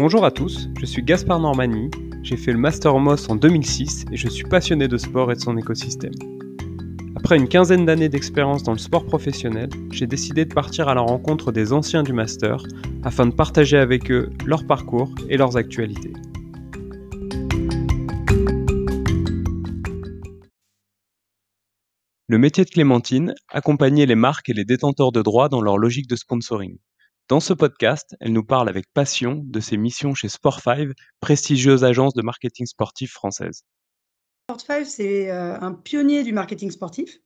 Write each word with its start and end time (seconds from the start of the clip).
Bonjour 0.00 0.24
à 0.24 0.30
tous, 0.30 0.70
je 0.80 0.86
suis 0.86 1.02
Gaspard 1.02 1.40
Normani, 1.40 1.90
j'ai 2.22 2.38
fait 2.38 2.52
le 2.52 2.58
Master 2.58 2.98
Moss 2.98 3.28
en 3.28 3.36
2006 3.36 4.06
et 4.10 4.16
je 4.16 4.28
suis 4.30 4.44
passionné 4.44 4.88
de 4.88 4.96
sport 4.96 5.30
et 5.30 5.34
de 5.34 5.40
son 5.40 5.58
écosystème. 5.58 6.14
Après 7.16 7.36
une 7.36 7.48
quinzaine 7.48 7.84
d'années 7.84 8.08
d'expérience 8.08 8.62
dans 8.62 8.72
le 8.72 8.78
sport 8.78 9.04
professionnel, 9.04 9.68
j'ai 9.90 10.06
décidé 10.06 10.46
de 10.46 10.54
partir 10.54 10.88
à 10.88 10.94
la 10.94 11.02
rencontre 11.02 11.52
des 11.52 11.74
anciens 11.74 12.02
du 12.02 12.14
Master 12.14 12.62
afin 13.04 13.26
de 13.26 13.34
partager 13.34 13.76
avec 13.76 14.10
eux 14.10 14.30
leur 14.46 14.66
parcours 14.66 15.14
et 15.28 15.36
leurs 15.36 15.58
actualités. 15.58 16.14
Le 22.26 22.38
métier 22.38 22.64
de 22.64 22.70
Clémentine, 22.70 23.34
accompagner 23.50 24.06
les 24.06 24.14
marques 24.14 24.48
et 24.48 24.54
les 24.54 24.64
détenteurs 24.64 25.12
de 25.12 25.20
droits 25.20 25.50
dans 25.50 25.60
leur 25.60 25.76
logique 25.76 26.08
de 26.08 26.16
sponsoring. 26.16 26.78
Dans 27.30 27.38
ce 27.38 27.52
podcast, 27.52 28.16
elle 28.18 28.32
nous 28.32 28.42
parle 28.42 28.68
avec 28.68 28.92
passion 28.92 29.40
de 29.44 29.60
ses 29.60 29.76
missions 29.76 30.14
chez 30.14 30.26
Sport5, 30.26 30.90
prestigieuse 31.20 31.84
agence 31.84 32.12
de 32.12 32.22
marketing 32.22 32.66
sportif 32.66 33.12
française. 33.12 33.62
Sport5, 34.50 34.84
c'est 34.84 35.30
euh, 35.30 35.56
un 35.60 35.72
pionnier 35.72 36.24
du 36.24 36.32
marketing 36.32 36.72
sportif. 36.72 37.20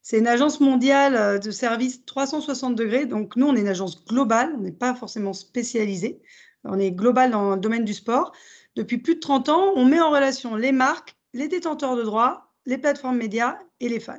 C'est 0.00 0.18
une 0.18 0.26
agence 0.26 0.60
mondiale 0.60 1.16
euh, 1.16 1.38
de 1.38 1.50
services 1.50 2.02
360 2.06 2.74
degrés. 2.74 3.04
Donc, 3.04 3.36
nous, 3.36 3.46
on 3.46 3.54
est 3.54 3.60
une 3.60 3.68
agence 3.68 4.02
globale. 4.06 4.54
On 4.56 4.62
n'est 4.62 4.72
pas 4.72 4.94
forcément 4.94 5.34
spécialisé. 5.34 6.22
On 6.64 6.78
est 6.78 6.90
global 6.90 7.30
dans 7.30 7.54
le 7.54 7.60
domaine 7.60 7.84
du 7.84 7.92
sport. 7.92 8.32
Depuis 8.74 8.96
plus 8.96 9.16
de 9.16 9.20
30 9.20 9.50
ans, 9.50 9.72
on 9.76 9.84
met 9.84 10.00
en 10.00 10.08
relation 10.08 10.56
les 10.56 10.72
marques, 10.72 11.14
les 11.34 11.48
détenteurs 11.48 11.96
de 11.96 12.04
droits, 12.04 12.54
les 12.64 12.78
plateformes 12.78 13.18
médias 13.18 13.58
et 13.80 13.90
les 13.90 14.00
fans. 14.00 14.16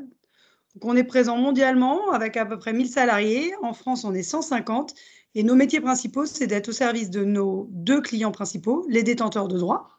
Donc, 0.76 0.86
on 0.86 0.96
est 0.96 1.04
présent 1.04 1.38
mondialement 1.38 2.12
avec 2.12 2.38
à 2.38 2.46
peu 2.46 2.60
près 2.60 2.72
1000 2.72 2.88
salariés. 2.88 3.52
En 3.64 3.74
France, 3.74 4.04
on 4.04 4.14
est 4.14 4.22
150 4.22 4.94
et 5.36 5.44
nos 5.44 5.56
métiers 5.56 5.82
principaux, 5.82 6.26
c'est 6.26 6.48
d'être 6.48 6.70
au 6.70 6.74
service 6.74 7.10
de 7.10 7.24
nos 7.24 7.68
deux 7.72 8.02
clients 8.02 8.32
principaux, 8.32 8.86
les 8.90 9.04
détenteurs 9.04 9.48
de 9.48 9.58
droits 9.58 9.90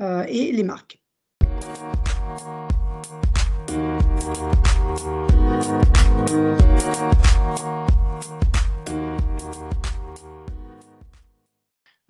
euh, 0.00 0.24
et 0.28 0.52
les 0.52 0.62
marques. 0.62 1.01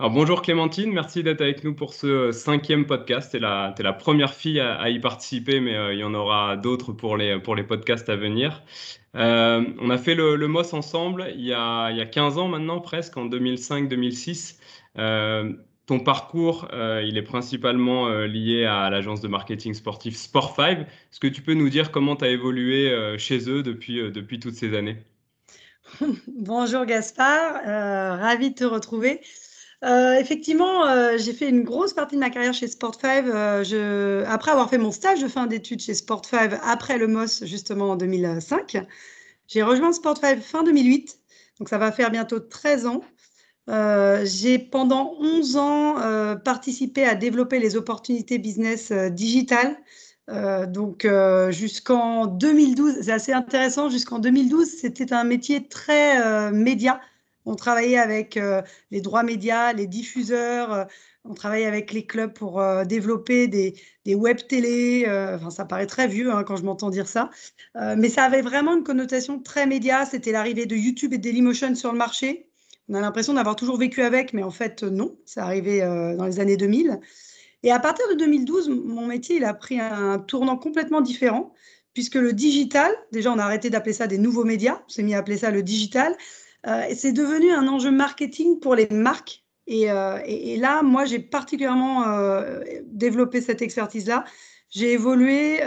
Bonjour 0.08 0.42
Clémentine, 0.42 0.92
merci 0.92 1.22
d'être 1.22 1.40
avec 1.40 1.64
nous 1.64 1.74
pour 1.74 1.94
ce 1.94 2.32
cinquième 2.32 2.86
podcast. 2.86 3.30
Tu 3.30 3.36
es, 3.36 3.40
la 3.40 3.92
première 3.92 4.34
fille 4.34 4.60
à, 4.60 4.88
y 4.88 4.98
participer, 4.98 5.60
mais 5.60 5.76
euh, 5.76 5.92
il 5.92 6.00
y 6.00 6.04
en 6.04 6.14
aura 6.14 6.56
d'autres 6.56 6.92
pour 6.92 7.16
les, 7.16 7.38
podcasts 7.38 8.08
à 8.08 8.16
venir. 8.16 8.62
Euh, 9.14 9.64
on 9.80 9.90
a 9.90 9.98
fait 9.98 10.14
le, 10.14 10.36
MOS 10.48 10.74
ensemble 10.74 11.26
il 11.36 11.44
y, 11.44 11.52
a, 11.52 11.90
il 11.90 11.98
y, 11.98 12.00
a, 12.00 12.06
15 12.06 12.38
ans 12.38 12.48
maintenant, 12.48 12.80
presque, 12.80 13.16
en 13.16 13.26
2005-2006. 13.26 14.58
Euh, 14.98 15.52
ton 15.86 16.00
parcours, 16.00 16.68
il 16.72 17.18
est 17.18 17.22
principalement 17.22 18.08
lié 18.08 18.64
à 18.64 18.88
l'agence 18.88 19.20
de 19.20 19.28
marketing 19.28 19.74
sportif 19.74 20.16
Sport5. 20.16 20.80
Est-ce 20.82 21.20
que 21.20 21.26
tu 21.26 21.42
peux 21.42 21.54
nous 21.54 21.68
dire 21.68 21.90
comment 21.90 22.14
tu 22.14 22.24
as 22.24 22.28
évolué 22.28 23.16
chez 23.18 23.50
eux 23.50 23.62
depuis, 23.62 24.10
depuis 24.12 24.38
toutes 24.38 24.54
ces 24.54 24.76
années? 24.76 24.96
Bonjour 26.28 26.86
Gaspard, 26.86 27.62
ravi 27.64 28.50
de 28.50 28.54
te 28.54 28.64
retrouver. 28.64 29.20
Euh, 29.84 30.14
effectivement, 30.14 30.86
euh, 30.86 31.18
j'ai 31.18 31.32
fait 31.32 31.48
une 31.48 31.64
grosse 31.64 31.92
partie 31.92 32.14
de 32.14 32.20
ma 32.20 32.30
carrière 32.30 32.54
chez 32.54 32.66
Sport5. 32.66 33.24
Euh, 33.26 34.24
après 34.28 34.52
avoir 34.52 34.70
fait 34.70 34.78
mon 34.78 34.92
stage 34.92 35.20
de 35.20 35.28
fin 35.28 35.46
d'études 35.46 35.80
chez 35.80 35.94
Sport5, 35.94 36.58
après 36.62 36.98
le 36.98 37.08
MOS, 37.08 37.44
justement 37.44 37.90
en 37.90 37.96
2005, 37.96 38.78
j'ai 39.48 39.62
rejoint 39.62 39.90
Sport5 39.90 40.40
fin 40.40 40.62
2008. 40.62 41.18
Donc 41.58 41.68
ça 41.68 41.78
va 41.78 41.90
faire 41.90 42.10
bientôt 42.10 42.38
13 42.38 42.86
ans. 42.86 43.00
j'ai 44.24 44.58
pendant 44.58 45.14
11 45.18 45.56
ans 45.56 45.96
participé 46.44 47.04
à 47.04 47.14
développer 47.14 47.58
les 47.58 47.76
opportunités 47.76 48.38
business 48.38 48.92
digitales. 48.92 49.76
donc 50.68 51.06
jusqu'en 51.50 52.26
2012, 52.26 53.02
c'est 53.02 53.12
assez 53.12 53.32
intéressant, 53.32 53.90
jusqu'en 53.90 54.18
2012, 54.18 54.66
c'était 54.68 55.12
un 55.12 55.24
métier 55.24 55.66
très 55.68 56.52
média 56.52 57.00
on 57.44 57.54
travaillait 57.54 57.98
avec 57.98 58.36
euh, 58.36 58.62
les 58.90 59.00
droits 59.00 59.22
médias, 59.22 59.72
les 59.72 59.86
diffuseurs, 59.86 60.72
euh, 60.72 60.84
on 61.24 61.34
travaillait 61.34 61.66
avec 61.66 61.92
les 61.92 62.04
clubs 62.04 62.32
pour 62.32 62.60
euh, 62.60 62.84
développer 62.84 63.48
des, 63.48 63.74
web 64.14 64.38
télé. 64.48 65.06
ça 65.50 65.64
paraît 65.64 65.86
très 65.86 66.08
vieux 66.08 66.32
hein, 66.32 66.42
quand 66.44 66.56
je 66.56 66.64
m'entends 66.64 66.90
dire 66.90 67.08
ça. 67.08 67.30
mais 67.96 68.08
ça 68.08 68.24
avait 68.24 68.42
vraiment 68.42 68.76
une 68.76 68.82
connotation 68.82 69.40
très 69.40 69.66
média. 69.66 70.04
C'était 70.04 70.32
l'arrivée 70.32 70.66
de 70.66 70.74
YouTube 70.74 71.12
et 71.12 71.18
Dailymotion 71.18 71.74
sur 71.76 71.92
le 71.92 71.98
marché. 71.98 72.48
On 72.88 72.94
a 72.94 73.00
l'impression 73.00 73.34
d'avoir 73.34 73.54
toujours 73.54 73.78
vécu 73.78 74.02
avec, 74.02 74.32
mais 74.32 74.42
en 74.42 74.50
fait, 74.50 74.82
non. 74.82 75.16
Ça 75.24 75.44
arrivait 75.44 75.80
dans 76.16 76.26
les 76.26 76.40
années 76.40 76.56
2000. 76.56 76.98
Et 77.62 77.70
à 77.70 77.78
partir 77.78 78.08
de 78.08 78.14
2012, 78.14 78.70
mon 78.70 79.06
métier 79.06 79.36
il 79.36 79.44
a 79.44 79.54
pris 79.54 79.78
un 79.78 80.18
tournant 80.18 80.56
complètement 80.56 81.00
différent, 81.00 81.54
puisque 81.94 82.16
le 82.16 82.32
digital, 82.32 82.92
déjà, 83.12 83.30
on 83.32 83.38
a 83.38 83.44
arrêté 83.44 83.70
d'appeler 83.70 83.92
ça 83.92 84.08
des 84.08 84.18
nouveaux 84.18 84.44
médias, 84.44 84.82
on 84.86 84.88
s'est 84.88 85.02
mis 85.04 85.14
à 85.14 85.18
appeler 85.18 85.38
ça 85.38 85.52
le 85.52 85.62
digital. 85.62 86.16
Euh, 86.66 86.84
c'est 86.94 87.12
devenu 87.12 87.52
un 87.52 87.66
enjeu 87.68 87.90
marketing 87.90 88.60
pour 88.60 88.74
les 88.74 88.88
marques. 88.88 89.44
Et, 89.66 89.90
euh, 89.90 90.18
là, 90.58 90.82
moi, 90.82 91.04
j'ai 91.04 91.18
particulièrement 91.18 92.08
euh, 92.08 92.60
développé 92.86 93.40
cette 93.40 93.62
expertise-là. 93.62 94.24
J'ai 94.70 94.92
évolué, 94.92 95.60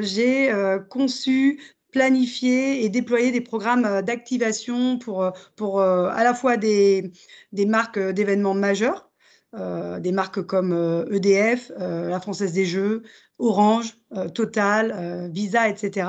j'ai 0.00 0.50
conçu, 0.88 1.60
planifié 1.92 2.84
et 2.84 2.88
déployé 2.88 3.30
des 3.30 3.42
programmes 3.42 4.00
d'activation 4.00 4.98
pour, 4.98 5.30
pour 5.56 5.82
à 5.82 6.24
la 6.24 6.32
fois 6.32 6.56
des, 6.56 7.12
des 7.52 7.66
marques 7.66 7.98
d'événements 7.98 8.54
majeurs, 8.54 9.10
des 9.52 10.10
marques 10.10 10.40
comme 10.40 10.72
EDF, 11.10 11.70
e 11.78 12.08
la 12.08 12.18
Française 12.18 12.54
des 12.54 12.64
Jeux, 12.64 13.02
Orange, 13.38 13.98
Total, 14.32 15.28
Visa, 15.30 15.68
etc. 15.68 16.06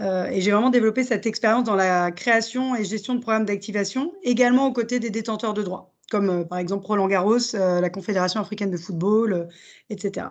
Euh, 0.00 0.26
et 0.26 0.40
j'ai 0.40 0.50
vraiment 0.50 0.70
développé 0.70 1.04
cette 1.04 1.26
expérience 1.26 1.64
dans 1.64 1.74
la 1.74 2.10
création 2.12 2.74
et 2.74 2.84
gestion 2.84 3.14
de 3.14 3.20
programmes 3.20 3.44
d'activation, 3.44 4.12
également 4.22 4.66
aux 4.66 4.72
côtés 4.72 5.00
des 5.00 5.10
détenteurs 5.10 5.54
de 5.54 5.62
droits, 5.62 5.92
comme 6.10 6.30
euh, 6.30 6.44
par 6.44 6.58
exemple 6.58 6.86
Roland 6.86 7.08
Garros, 7.08 7.54
euh, 7.54 7.80
la 7.80 7.90
Confédération 7.90 8.40
africaine 8.40 8.70
de 8.70 8.76
football, 8.78 9.48
etc. 9.90 10.28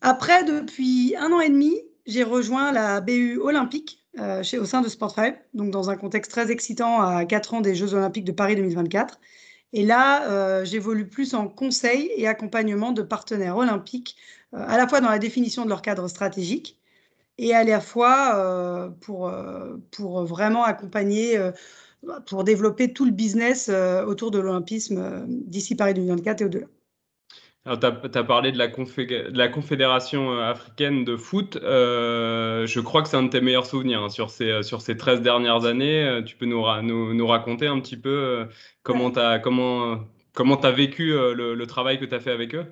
Après, 0.00 0.44
depuis 0.44 1.16
un 1.18 1.32
an 1.32 1.40
et 1.40 1.48
demi, 1.48 1.74
j'ai 2.06 2.22
rejoint 2.22 2.70
la 2.72 3.00
BU 3.00 3.38
olympique 3.38 3.96
au 4.16 4.64
sein 4.64 4.80
de 4.80 4.88
Sport5, 4.88 5.36
donc 5.54 5.70
dans 5.70 5.90
un 5.90 5.96
contexte 5.96 6.32
très 6.32 6.50
excitant 6.50 7.00
à 7.00 7.24
4 7.24 7.54
ans 7.54 7.60
des 7.60 7.76
Jeux 7.76 7.94
olympiques 7.94 8.24
de 8.24 8.32
Paris 8.32 8.56
2024. 8.56 9.20
Et 9.74 9.84
là, 9.84 10.64
j'évolue 10.64 11.06
plus 11.06 11.34
en 11.34 11.46
conseil 11.46 12.10
et 12.16 12.26
accompagnement 12.26 12.90
de 12.90 13.02
partenaires 13.02 13.56
olympiques, 13.56 14.16
à 14.52 14.76
la 14.76 14.88
fois 14.88 15.00
dans 15.00 15.10
la 15.10 15.20
définition 15.20 15.64
de 15.64 15.68
leur 15.68 15.82
cadre 15.82 16.08
stratégique, 16.08 16.77
et 17.38 17.54
à 17.54 17.64
la 17.64 17.80
fois 17.80 18.34
euh, 18.36 18.88
pour, 19.00 19.28
euh, 19.28 19.76
pour 19.90 20.24
vraiment 20.24 20.64
accompagner, 20.64 21.38
euh, 21.38 21.52
pour 22.26 22.44
développer 22.44 22.92
tout 22.92 23.04
le 23.04 23.12
business 23.12 23.70
autour 24.06 24.30
de 24.30 24.38
l'olympisme 24.38 25.24
d'ici 25.26 25.74
Paris 25.74 25.94
2024 25.94 26.42
et 26.42 26.44
au-delà. 26.44 26.66
Alors, 27.64 27.80
tu 27.80 28.18
as, 28.18 28.24
parlé 28.24 28.50
de 28.52 28.56
la, 28.56 28.68
de 28.68 29.36
la, 29.36 29.48
Confédération 29.48 30.38
africaine 30.40 31.04
de 31.04 31.16
foot. 31.16 31.58
je 31.60 32.80
crois 32.80 33.02
que 33.02 33.08
c'est 33.08 33.16
un 33.16 33.24
de 33.24 33.30
tes 33.30 33.40
meilleurs 33.40 33.66
souvenirs 33.66 34.04
hein, 34.04 34.08
sur, 34.08 34.30
ces, 34.30 34.62
sur 34.62 34.80
ces 34.80 34.96
13 34.96 35.22
dernières 35.22 35.64
années. 35.64 36.22
tu 36.24 36.36
peux 36.36 36.46
nous, 36.46 36.64
nous, 36.82 37.14
nous 37.14 37.26
raconter 37.26 37.66
un 37.66 37.80
petit 37.80 37.96
peu 37.96 38.46
comment 38.84 39.10
tu 39.10 39.18
as, 39.18 39.40
comment, 39.40 39.98
comment 40.34 40.60
as 40.60 40.70
vécu 40.70 41.08
le, 41.08 41.54
le 41.54 41.66
travail 41.66 41.98
que 41.98 42.04
tu 42.04 42.14
as 42.14 42.20
fait 42.20 42.30
avec 42.30 42.54
eux? 42.54 42.64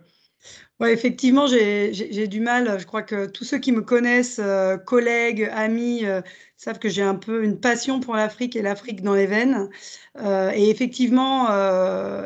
Effectivement, 0.84 1.46
j'ai 1.46 2.28
du 2.28 2.40
mal. 2.40 2.78
Je 2.78 2.84
crois 2.84 3.02
que 3.02 3.26
tous 3.26 3.44
ceux 3.44 3.58
qui 3.58 3.72
me 3.72 3.80
connaissent, 3.80 4.38
euh, 4.42 4.76
collègues, 4.76 5.48
amis, 5.52 6.04
euh, 6.04 6.20
savent 6.58 6.78
que 6.78 6.90
j'ai 6.90 7.02
un 7.02 7.14
peu 7.14 7.44
une 7.44 7.58
passion 7.58 7.98
pour 7.98 8.14
l'Afrique 8.14 8.56
et 8.56 8.62
l'Afrique 8.62 9.02
dans 9.02 9.14
les 9.14 9.26
veines. 9.26 9.70
Euh, 10.18 10.50
et 10.54 10.68
effectivement, 10.68 11.48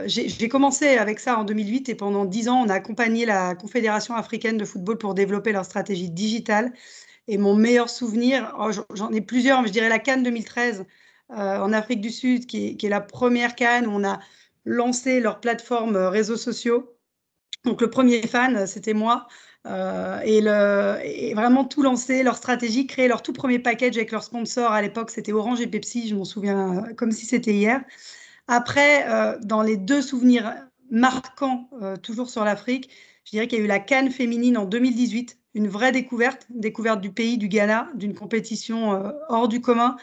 j'ai 0.06 0.48
commencé 0.48 0.96
avec 0.96 1.20
ça 1.20 1.38
en 1.38 1.44
2008 1.44 1.88
et 1.90 1.94
pendant 1.94 2.24
dix 2.24 2.48
ans, 2.48 2.62
on 2.64 2.68
a 2.68 2.74
accompagné 2.74 3.24
la 3.24 3.54
Confédération 3.54 4.14
africaine 4.16 4.56
de 4.58 4.64
football 4.64 4.98
pour 4.98 5.14
développer 5.14 5.52
leur 5.52 5.64
stratégie 5.64 6.10
digitale. 6.10 6.72
Et 7.28 7.38
mon 7.38 7.54
meilleur 7.54 7.88
souvenir, 7.88 8.54
oh, 8.58 8.70
j'en 8.94 9.10
ai 9.12 9.20
plusieurs, 9.20 9.62
mais 9.62 9.68
je 9.68 9.72
dirais 9.72 9.88
la 9.88 10.00
Cannes 10.00 10.24
2013 10.24 10.86
en 11.28 11.72
Afrique 11.72 12.00
du 12.00 12.10
Sud, 12.10 12.46
qui 12.46 12.76
qui 12.76 12.86
est 12.86 12.88
la 12.88 13.00
première 13.00 13.54
Cannes 13.54 13.86
où 13.86 13.92
on 13.92 14.04
a 14.04 14.18
lancé 14.64 15.20
leur 15.20 15.40
plateforme 15.40 15.96
réseaux 15.96 16.36
sociaux 16.36 16.96
donc 17.64 17.80
le 17.80 17.90
premier 17.90 18.22
fan, 18.26 18.66
c'était 18.66 18.94
moi. 18.94 19.26
Euh, 19.66 20.20
et, 21.04 21.34
vraiment 21.34 21.64
tout 21.64 21.82
lancer, 21.82 22.22
leur 22.22 22.36
stratégie, 22.36 22.86
créer 22.86 23.08
leur 23.08 23.22
tout 23.22 23.32
premier 23.32 23.58
package 23.58 23.96
avec 23.96 24.10
leurs 24.10 24.24
sponsors. 24.24 24.72
À 24.72 24.82
l'époque, 24.82 25.10
c'était 25.10 25.32
Orange 25.32 25.60
et 25.60 25.66
Pepsi, 25.66 26.08
je 26.08 26.14
m'en 26.14 26.24
souviens 26.24 26.84
euh, 26.84 26.94
comme 26.94 27.12
si 27.12 27.26
c'était 27.26 27.52
hier. 27.52 27.82
Après, 28.48 29.06
euh, 29.08 29.38
dans 29.42 29.62
les 29.62 29.76
deux 29.76 30.02
souvenirs 30.02 30.54
marquants, 30.90 31.70
toujours 32.02 32.30
sur 32.30 32.44
l'Afrique, 32.44 32.90
je 33.24 33.30
dirais 33.30 33.46
qu'il 33.46 33.58
y 33.58 33.62
a 33.62 33.64
eu 33.64 33.68
la 33.68 33.78
Cannes 33.78 34.10
féminine 34.10 34.58
en 34.58 34.64
2018, 34.64 35.38
une 35.54 35.68
vraie 35.68 35.92
découverte, 35.92 36.46
découverte 36.50 37.00
du 37.00 37.12
pays, 37.12 37.38
du 37.38 37.46
Ghana, 37.46 37.88
d'une 37.94 38.12
compétition 38.12 39.12
hors 39.28 39.46
du 39.46 39.60
commun, 39.60 39.96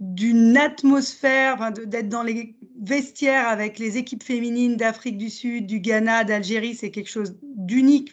d'une 0.00 0.56
atmosphère, 0.56 1.72
d'être 1.86 2.08
dans 2.08 2.22
les 2.22 2.56
vestiaires 2.80 3.48
avec 3.48 3.78
les 3.78 3.96
équipes 3.96 4.22
féminines 4.22 4.76
d'Afrique 4.76 5.16
du 5.16 5.30
Sud, 5.30 5.66
du 5.66 5.80
Ghana, 5.80 6.24
d'Algérie, 6.24 6.74
c'est 6.74 6.90
quelque 6.90 7.10
chose 7.10 7.36
d'unique. 7.42 8.12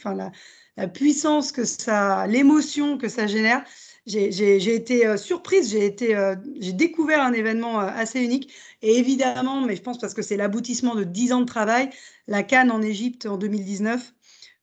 La, 0.78 0.88
puissance 0.88 1.52
que 1.52 1.66
ça, 1.66 2.26
l'émotion 2.28 2.98
que 2.98 3.08
ça 3.08 3.28
génère. 3.28 3.64
J'ai 4.08 4.74
été 4.74 5.06
euh, 5.06 5.16
surprise, 5.16 5.70
j'ai 5.70 5.86
été, 5.86 6.16
euh, 6.16 6.36
j'ai 6.60 6.74
découvert 6.74 7.22
un 7.22 7.34
événement 7.34 7.82
euh, 7.82 7.88
assez 7.88 8.24
unique. 8.24 8.52
Et 8.82 8.98
évidemment, 8.98 9.62
mais 9.62 9.76
je 9.76 9.82
pense 9.82 10.00
parce 10.00 10.16
que 10.16 10.24
c'est 10.24 10.38
l'aboutissement 10.38 10.96
de 10.96 11.04
dix 11.04 11.34
ans 11.34 11.42
de 11.42 11.46
travail, 11.46 11.90
la 12.28 12.42
Cannes 12.42 12.72
en 12.72 12.82
Égypte 12.82 13.28
en 13.28 13.38
2019. 13.38 14.14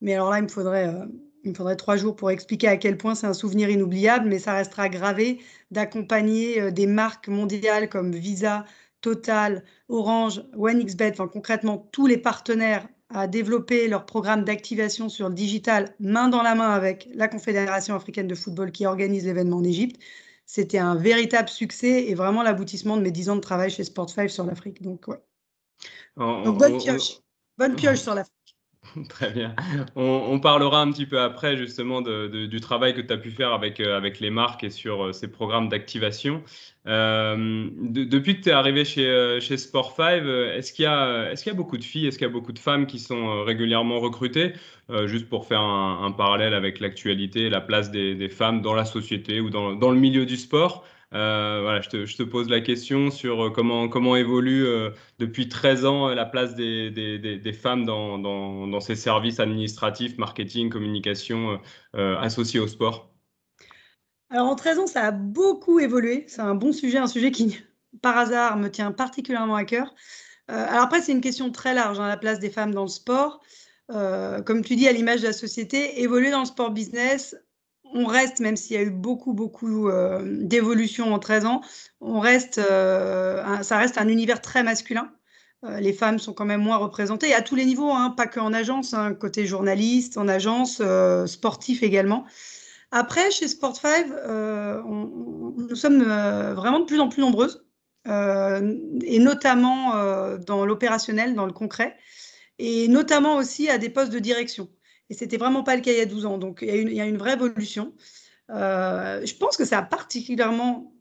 Mais 0.00 0.14
alors 0.14 0.30
là, 0.30 0.38
il 0.38 0.44
me 0.44 0.48
faudrait, 0.48 0.92
il 1.44 1.50
me 1.50 1.54
faudrait 1.54 1.76
trois 1.76 1.96
jours 1.96 2.16
pour 2.16 2.30
expliquer 2.30 2.68
à 2.68 2.76
quel 2.76 2.96
point 2.98 3.14
c'est 3.14 3.26
un 3.26 3.34
souvenir 3.34 3.70
inoubliable, 3.70 4.28
mais 4.28 4.38
ça 4.38 4.54
restera 4.54 4.88
gravé 4.88 5.40
d'accompagner 5.70 6.72
des 6.72 6.86
marques 6.86 7.28
mondiales 7.28 7.88
comme 7.88 8.12
Visa, 8.12 8.64
Total, 9.00 9.64
Orange, 9.88 10.42
OneXBet, 10.56 11.12
enfin 11.12 11.28
concrètement 11.28 11.88
tous 11.92 12.06
les 12.06 12.18
partenaires 12.18 12.88
à 13.10 13.26
développer 13.26 13.88
leur 13.88 14.04
programme 14.04 14.44
d'activation 14.44 15.08
sur 15.08 15.28
le 15.28 15.34
digital 15.34 15.94
main 15.98 16.28
dans 16.28 16.42
la 16.42 16.54
main 16.54 16.70
avec 16.70 17.08
la 17.14 17.28
Confédération 17.28 17.94
africaine 17.94 18.26
de 18.26 18.34
football 18.34 18.70
qui 18.70 18.86
organise 18.86 19.24
l'événement 19.24 19.58
en 19.58 19.64
Égypte. 19.64 20.00
C'était 20.44 20.78
un 20.78 20.94
véritable 20.94 21.48
succès 21.48 22.06
et 22.08 22.14
vraiment 22.14 22.42
l'aboutissement 22.42 22.96
de 22.96 23.02
mes 23.02 23.10
dix 23.10 23.28
ans 23.28 23.36
de 23.36 23.40
travail 23.40 23.70
chez 23.70 23.82
Sport5 23.82 24.28
sur 24.28 24.44
l'Afrique. 24.44 24.82
Donc, 24.82 25.08
ouais. 25.08 25.20
Donc, 26.16 26.58
bonne 26.58 26.78
pioche. 26.78 27.20
Bonne 27.56 27.76
pioche 27.76 28.00
sur 28.00 28.14
l'Afrique. 28.14 28.37
Très 29.08 29.30
bien. 29.30 29.54
On, 29.96 30.38
parlera 30.40 30.80
un 30.80 30.90
petit 30.90 31.06
peu 31.06 31.20
après 31.20 31.56
justement 31.56 32.00
du 32.02 32.60
travail 32.60 32.94
que 32.94 33.00
tu 33.00 33.12
as 33.12 33.16
pu 33.16 33.30
faire 33.30 33.52
avec, 33.52 33.80
euh, 33.80 33.96
avec 33.96 34.20
les 34.20 34.30
marques 34.30 34.64
et 34.64 34.70
sur 34.70 35.06
euh, 35.06 35.12
ces 35.12 35.28
programmes 35.28 35.68
d'activation. 35.68 36.42
Euh, 36.86 37.68
depuis 37.80 38.38
que 38.38 38.44
tu 38.44 38.48
es 38.48 38.52
arrivé 38.52 38.84
chez, 38.84 39.38
chez 39.40 39.56
Sport5, 39.56 40.26
est-ce 40.54 40.72
qu'il 40.72 40.84
y, 40.84 40.86
a, 40.86 41.32
est 41.32 41.36
qu'il 41.36 41.52
y 41.52 41.54
a 41.54 41.56
beaucoup 41.56 41.76
de 41.76 41.84
filles, 41.84 42.06
est-ce 42.06 42.18
qu'il 42.18 42.26
y 42.26 42.30
a 42.30 42.32
beaucoup 42.32 42.52
de 42.52 42.58
femmes 42.58 42.86
qui 42.86 42.98
sont 42.98 43.42
régulièrement 43.44 44.00
recrutées? 44.00 44.54
Juste 45.04 45.28
pour 45.28 45.46
faire 45.46 45.60
un, 45.60 46.10
parallèle 46.12 46.54
avec 46.54 46.80
l'actualité, 46.80 47.50
la 47.50 47.60
place 47.60 47.90
des, 47.90 48.14
des, 48.14 48.30
femmes 48.30 48.62
dans 48.62 48.72
la 48.72 48.86
société 48.86 49.38
ou 49.38 49.50
dans, 49.50 49.74
dans 49.74 49.90
le 49.90 49.98
milieu 49.98 50.24
du 50.24 50.38
sport. 50.38 50.86
Euh, 51.14 51.60
voilà, 51.62 51.80
je 51.80 51.88
te, 51.88 52.22
pose 52.22 52.50
la 52.50 52.60
question 52.60 53.10
sur 53.10 53.46
euh, 53.46 53.50
comment, 53.50 54.16
évolue 54.16 54.66
euh, 54.66 54.90
depuis 55.18 55.48
13 55.48 55.86
ans 55.86 56.08
la 56.08 56.26
place 56.26 56.54
des, 56.54 57.58
femmes 57.58 57.86
dans, 57.86 58.80
ces 58.80 58.94
services 58.94 59.40
administratifs, 59.40 60.18
marketing, 60.18 60.68
communication 60.68 61.60
associés 61.94 62.60
au 62.60 62.68
sport? 62.68 63.10
Alors 64.30 64.48
en 64.48 64.56
13 64.56 64.78
ans, 64.80 64.86
ça 64.86 65.06
a 65.06 65.10
beaucoup 65.10 65.80
évolué. 65.80 66.24
C'est 66.28 66.42
un 66.42 66.54
bon 66.54 66.72
sujet, 66.72 66.98
un 66.98 67.06
sujet 67.06 67.30
qui, 67.30 67.58
par 68.02 68.18
hasard, 68.18 68.58
me 68.58 68.68
tient 68.68 68.92
particulièrement 68.92 69.54
à 69.54 69.64
cœur. 69.64 69.94
alors 70.48 70.82
après, 70.82 71.00
c'est 71.00 71.12
une 71.12 71.22
question 71.22 71.50
très 71.50 71.72
large, 71.72 71.98
hein, 71.98 72.08
la 72.08 72.18
place 72.18 72.38
des 72.38 72.50
femmes 72.50 72.74
dans 72.74 72.82
le 72.82 72.88
sport. 72.88 73.40
comme 73.88 74.62
tu 74.62 74.76
dis, 74.76 74.86
à 74.86 74.92
l'image 74.92 75.22
de 75.22 75.28
la 75.28 75.32
société, 75.32 76.02
évoluer 76.02 76.30
dans 76.30 76.40
le 76.40 76.44
sport 76.44 76.70
business, 76.70 77.34
on 77.98 78.06
reste, 78.06 78.38
même 78.38 78.56
s'il 78.56 78.76
y 78.76 78.78
a 78.78 78.82
eu 78.82 78.90
beaucoup, 78.90 79.32
beaucoup 79.32 79.88
euh, 79.88 80.20
d'évolution 80.24 81.12
en 81.12 81.18
13 81.18 81.46
ans, 81.46 81.62
on 82.00 82.20
reste, 82.20 82.58
euh, 82.58 83.62
ça 83.62 83.76
reste 83.78 83.98
un 83.98 84.06
univers 84.06 84.40
très 84.40 84.62
masculin. 84.62 85.10
Euh, 85.64 85.80
les 85.80 85.92
femmes 85.92 86.20
sont 86.20 86.32
quand 86.32 86.44
même 86.44 86.60
moins 86.62 86.76
représentées, 86.76 87.34
à 87.34 87.42
tous 87.42 87.56
les 87.56 87.64
niveaux, 87.64 87.90
hein, 87.90 88.14
pas 88.16 88.28
qu'en 88.28 88.52
agence, 88.52 88.94
hein, 88.94 89.14
côté 89.14 89.46
journaliste, 89.46 90.16
en 90.16 90.28
agence, 90.28 90.80
sportif 91.26 91.82
également. 91.82 92.24
Après, 92.92 93.30
chez 93.32 93.46
Sport5, 93.46 94.82
nous 94.84 95.76
sommes 95.76 96.02
vraiment 96.02 96.80
de 96.80 96.84
plus 96.84 97.00
en 97.00 97.08
plus 97.08 97.20
nombreuses, 97.20 97.66
et 98.06 99.18
notamment 99.18 99.92
dans 100.46 100.64
l'opérationnel, 100.64 101.34
dans 101.34 101.44
le 101.44 101.52
concret, 101.52 101.96
et 102.58 102.88
notamment 102.88 103.36
aussi 103.36 103.68
à 103.68 103.76
des 103.76 103.90
postes 103.90 104.12
de 104.12 104.20
direction. 104.20 104.68
Et 105.10 105.14
c'était 105.14 105.36
vraiment 105.36 105.62
pas 105.62 105.76
le 105.76 105.82
cas 105.82 105.92
il 105.92 105.98
y 105.98 106.02
a 106.02 106.06
12 106.06 106.26
ans. 106.26 106.38
Donc, 106.38 106.60
il 106.62 106.92
y 106.92 107.00
a 107.00 107.06
une, 107.06 107.16
vraie 107.16 107.34
évolution. 107.34 107.94
Euh, 108.50 109.24
je 109.24 109.34
pense 109.34 109.56
que 109.56 109.64
ça 109.64 109.78
a 109.78 109.82
particulièrement, 109.82 110.92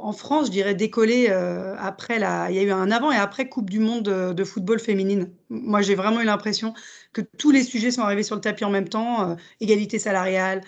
en 0.00 0.12
France, 0.12 0.46
je 0.46 0.50
dirais, 0.50 0.74
décollé 0.74 1.28
euh, 1.30 1.74
après 1.78 2.18
la. 2.18 2.50
Il 2.50 2.56
y 2.56 2.58
a 2.58 2.62
eu 2.62 2.70
un 2.70 2.90
avant 2.90 3.10
et 3.10 3.16
après 3.16 3.48
Coupe 3.48 3.70
du 3.70 3.78
Monde 3.78 4.04
de, 4.34 4.44
football 4.44 4.78
féminine. 4.80 5.32
Moi, 5.50 5.82
j'ai 5.82 5.94
vraiment 5.94 6.20
eu 6.20 6.24
l'impression 6.24 6.74
que 7.12 7.20
tous 7.20 7.50
les 7.50 7.62
sujets 7.62 7.90
sont 7.90 8.02
arrivés 8.02 8.22
sur 8.22 8.34
le 8.34 8.40
tapis 8.40 8.64
en 8.64 8.70
même 8.70 8.88
temps 8.88 9.30
euh, 9.30 9.34
égalité 9.60 9.98
salariale, 9.98 10.62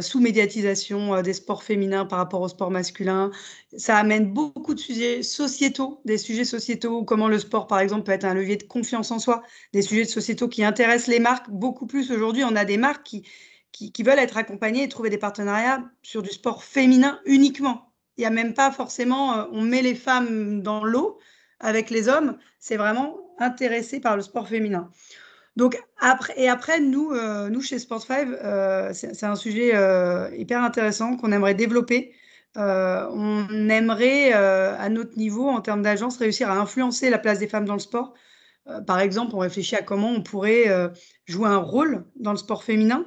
sous-médiatisation 0.00 1.22
des 1.22 1.32
sports 1.32 1.62
féminins 1.62 2.06
par 2.06 2.18
rapport 2.18 2.40
aux 2.40 2.48
sports 2.48 2.70
masculins. 2.70 3.30
Ça 3.76 3.96
amène 3.96 4.32
beaucoup 4.32 4.74
de 4.74 4.80
sujets 4.80 5.22
sociétaux, 5.22 6.00
des 6.04 6.18
sujets 6.18 6.44
sociétaux, 6.44 7.04
comment 7.04 7.28
le 7.28 7.38
sport, 7.38 7.66
par 7.66 7.80
exemple, 7.80 8.04
peut 8.04 8.12
être 8.12 8.24
un 8.24 8.34
levier 8.34 8.56
de 8.56 8.64
confiance 8.64 9.10
en 9.10 9.18
soi, 9.18 9.42
des 9.72 9.82
sujets 9.82 10.04
de 10.04 10.10
sociétaux 10.10 10.48
qui 10.48 10.64
intéressent 10.64 11.08
les 11.08 11.20
marques 11.20 11.50
beaucoup 11.50 11.86
plus 11.86 12.10
aujourd'hui. 12.10 12.44
On 12.44 12.56
a 12.56 12.64
des 12.64 12.76
marques 12.76 13.04
qui 13.04 13.24
qui, 13.76 14.02
veulent 14.02 14.18
être 14.18 14.36
accompagnés 14.36 14.84
et 14.84 14.88
trouver 14.88 15.10
des 15.10 15.18
partenariats 15.18 15.84
sur 16.02 16.22
du 16.22 16.30
sport 16.30 16.64
féminin 16.64 17.20
uniquement. 17.26 17.92
Il 18.16 18.22
n'y 18.22 18.26
a 18.26 18.30
même 18.30 18.54
pas 18.54 18.70
forcément, 18.70 19.38
euh, 19.38 19.44
on 19.52 19.62
met 19.62 19.82
les 19.82 19.94
femmes 19.94 20.62
dans 20.62 20.84
l'eau 20.84 21.18
avec 21.60 21.90
les 21.90 22.08
hommes, 22.08 22.38
c'est 22.58 22.76
vraiment 22.76 23.16
intéressé 23.38 24.00
par 24.00 24.16
le 24.16 24.22
sport 24.22 24.48
féminin. 24.48 24.90
Donc 25.56 25.82
après, 26.00 26.34
et 26.36 26.48
après, 26.48 26.80
nous, 26.80 27.12
euh, 27.12 27.48
nous 27.48 27.62
chez 27.62 27.78
Sport5, 27.78 28.28
euh, 28.42 28.92
c'est 28.92 29.24
un 29.24 29.36
sujet 29.36 29.70
hyper 30.36 30.62
intéressant 30.62 31.16
qu'on 31.16 31.32
aimerait 31.32 31.54
développer. 31.54 32.14
on 32.56 33.68
aimerait, 33.68 34.32
à 34.32 34.88
notre 34.88 35.16
niveau, 35.16 35.48
en 35.48 35.60
termes 35.60 35.82
d'agence, 35.82 36.18
réussir 36.18 36.50
à 36.50 36.56
influencer 36.58 37.10
la 37.10 37.18
place 37.18 37.38
des 37.38 37.48
femmes 37.48 37.66
dans 37.66 37.74
le 37.74 37.80
sport. 37.80 38.14
par 38.86 39.00
exemple, 39.00 39.34
on 39.34 39.38
réfléchit 39.38 39.76
à 39.76 39.82
comment 39.82 40.10
on 40.10 40.22
pourrait 40.22 40.66
jouer 41.26 41.48
un 41.48 41.58
rôle 41.58 42.04
dans 42.16 42.32
le 42.32 42.38
sport 42.38 42.62
féminin. 42.64 43.06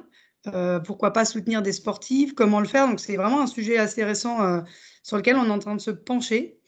Pourquoi 0.84 1.12
pas 1.12 1.24
soutenir 1.24 1.62
des 1.62 1.72
sportifs 1.72 2.34
Comment 2.34 2.60
le 2.60 2.66
faire 2.66 2.88
Donc, 2.88 3.00
c'est 3.00 3.16
vraiment 3.16 3.40
un 3.42 3.46
sujet 3.48 3.78
assez 3.78 4.04
récent 4.04 4.62
sur 5.02 5.16
lequel 5.16 5.36
on 5.36 5.46
est 5.46 5.50
en 5.50 5.58
train 5.58 5.74
de 5.74 5.80
se 5.80 5.90
pencher. 5.90 6.58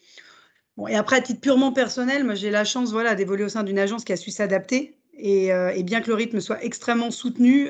Bon, 0.77 0.87
et 0.87 0.95
après, 0.95 1.17
à 1.17 1.21
titre 1.21 1.41
purement 1.41 1.71
personnel, 1.71 2.23
moi, 2.23 2.35
j'ai 2.35 2.49
la 2.49 2.65
chance 2.65 2.91
voilà, 2.91 3.15
d'évoluer 3.15 3.43
au 3.43 3.49
sein 3.49 3.63
d'une 3.63 3.79
agence 3.79 4.03
qui 4.03 4.13
a 4.13 4.17
su 4.17 4.31
s'adapter. 4.31 4.97
Et, 5.15 5.53
euh, 5.53 5.71
bien 5.83 6.01
que 6.01 6.07
le 6.07 6.15
rythme 6.15 6.39
soit 6.39 6.63
extrêmement 6.63 7.11
soutenu, 7.11 7.69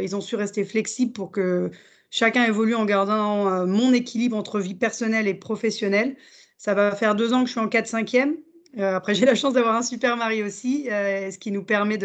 ils 0.00 0.14
ont 0.14 0.20
su 0.20 0.36
rester 0.36 0.64
flexibles 0.64 1.12
pour 1.12 1.30
que 1.30 1.70
chacun 2.10 2.44
évolue 2.44 2.74
en 2.74 2.84
gardant 2.84 3.66
mon 3.66 3.94
équilibre 3.94 4.36
entre 4.36 4.60
vie 4.60 4.74
personnelle 4.74 5.26
et 5.26 5.34
professionnelle. 5.34 6.16
Ça 6.58 6.74
va 6.74 6.94
faire 6.94 7.14
deux 7.14 7.32
ans 7.32 7.40
que 7.40 7.46
je 7.46 7.52
suis 7.52 7.60
en 7.60 7.68
4-5e. 7.68 8.36
après, 8.78 9.14
j'ai 9.16 9.24
la 9.24 9.34
chance 9.34 9.54
d'avoir 9.54 9.74
un 9.74 9.82
super 9.82 10.18
mari 10.18 10.42
aussi, 10.42 10.84
ce 10.88 11.38
qui 11.38 11.50
nous 11.50 11.64
permet 11.64 11.96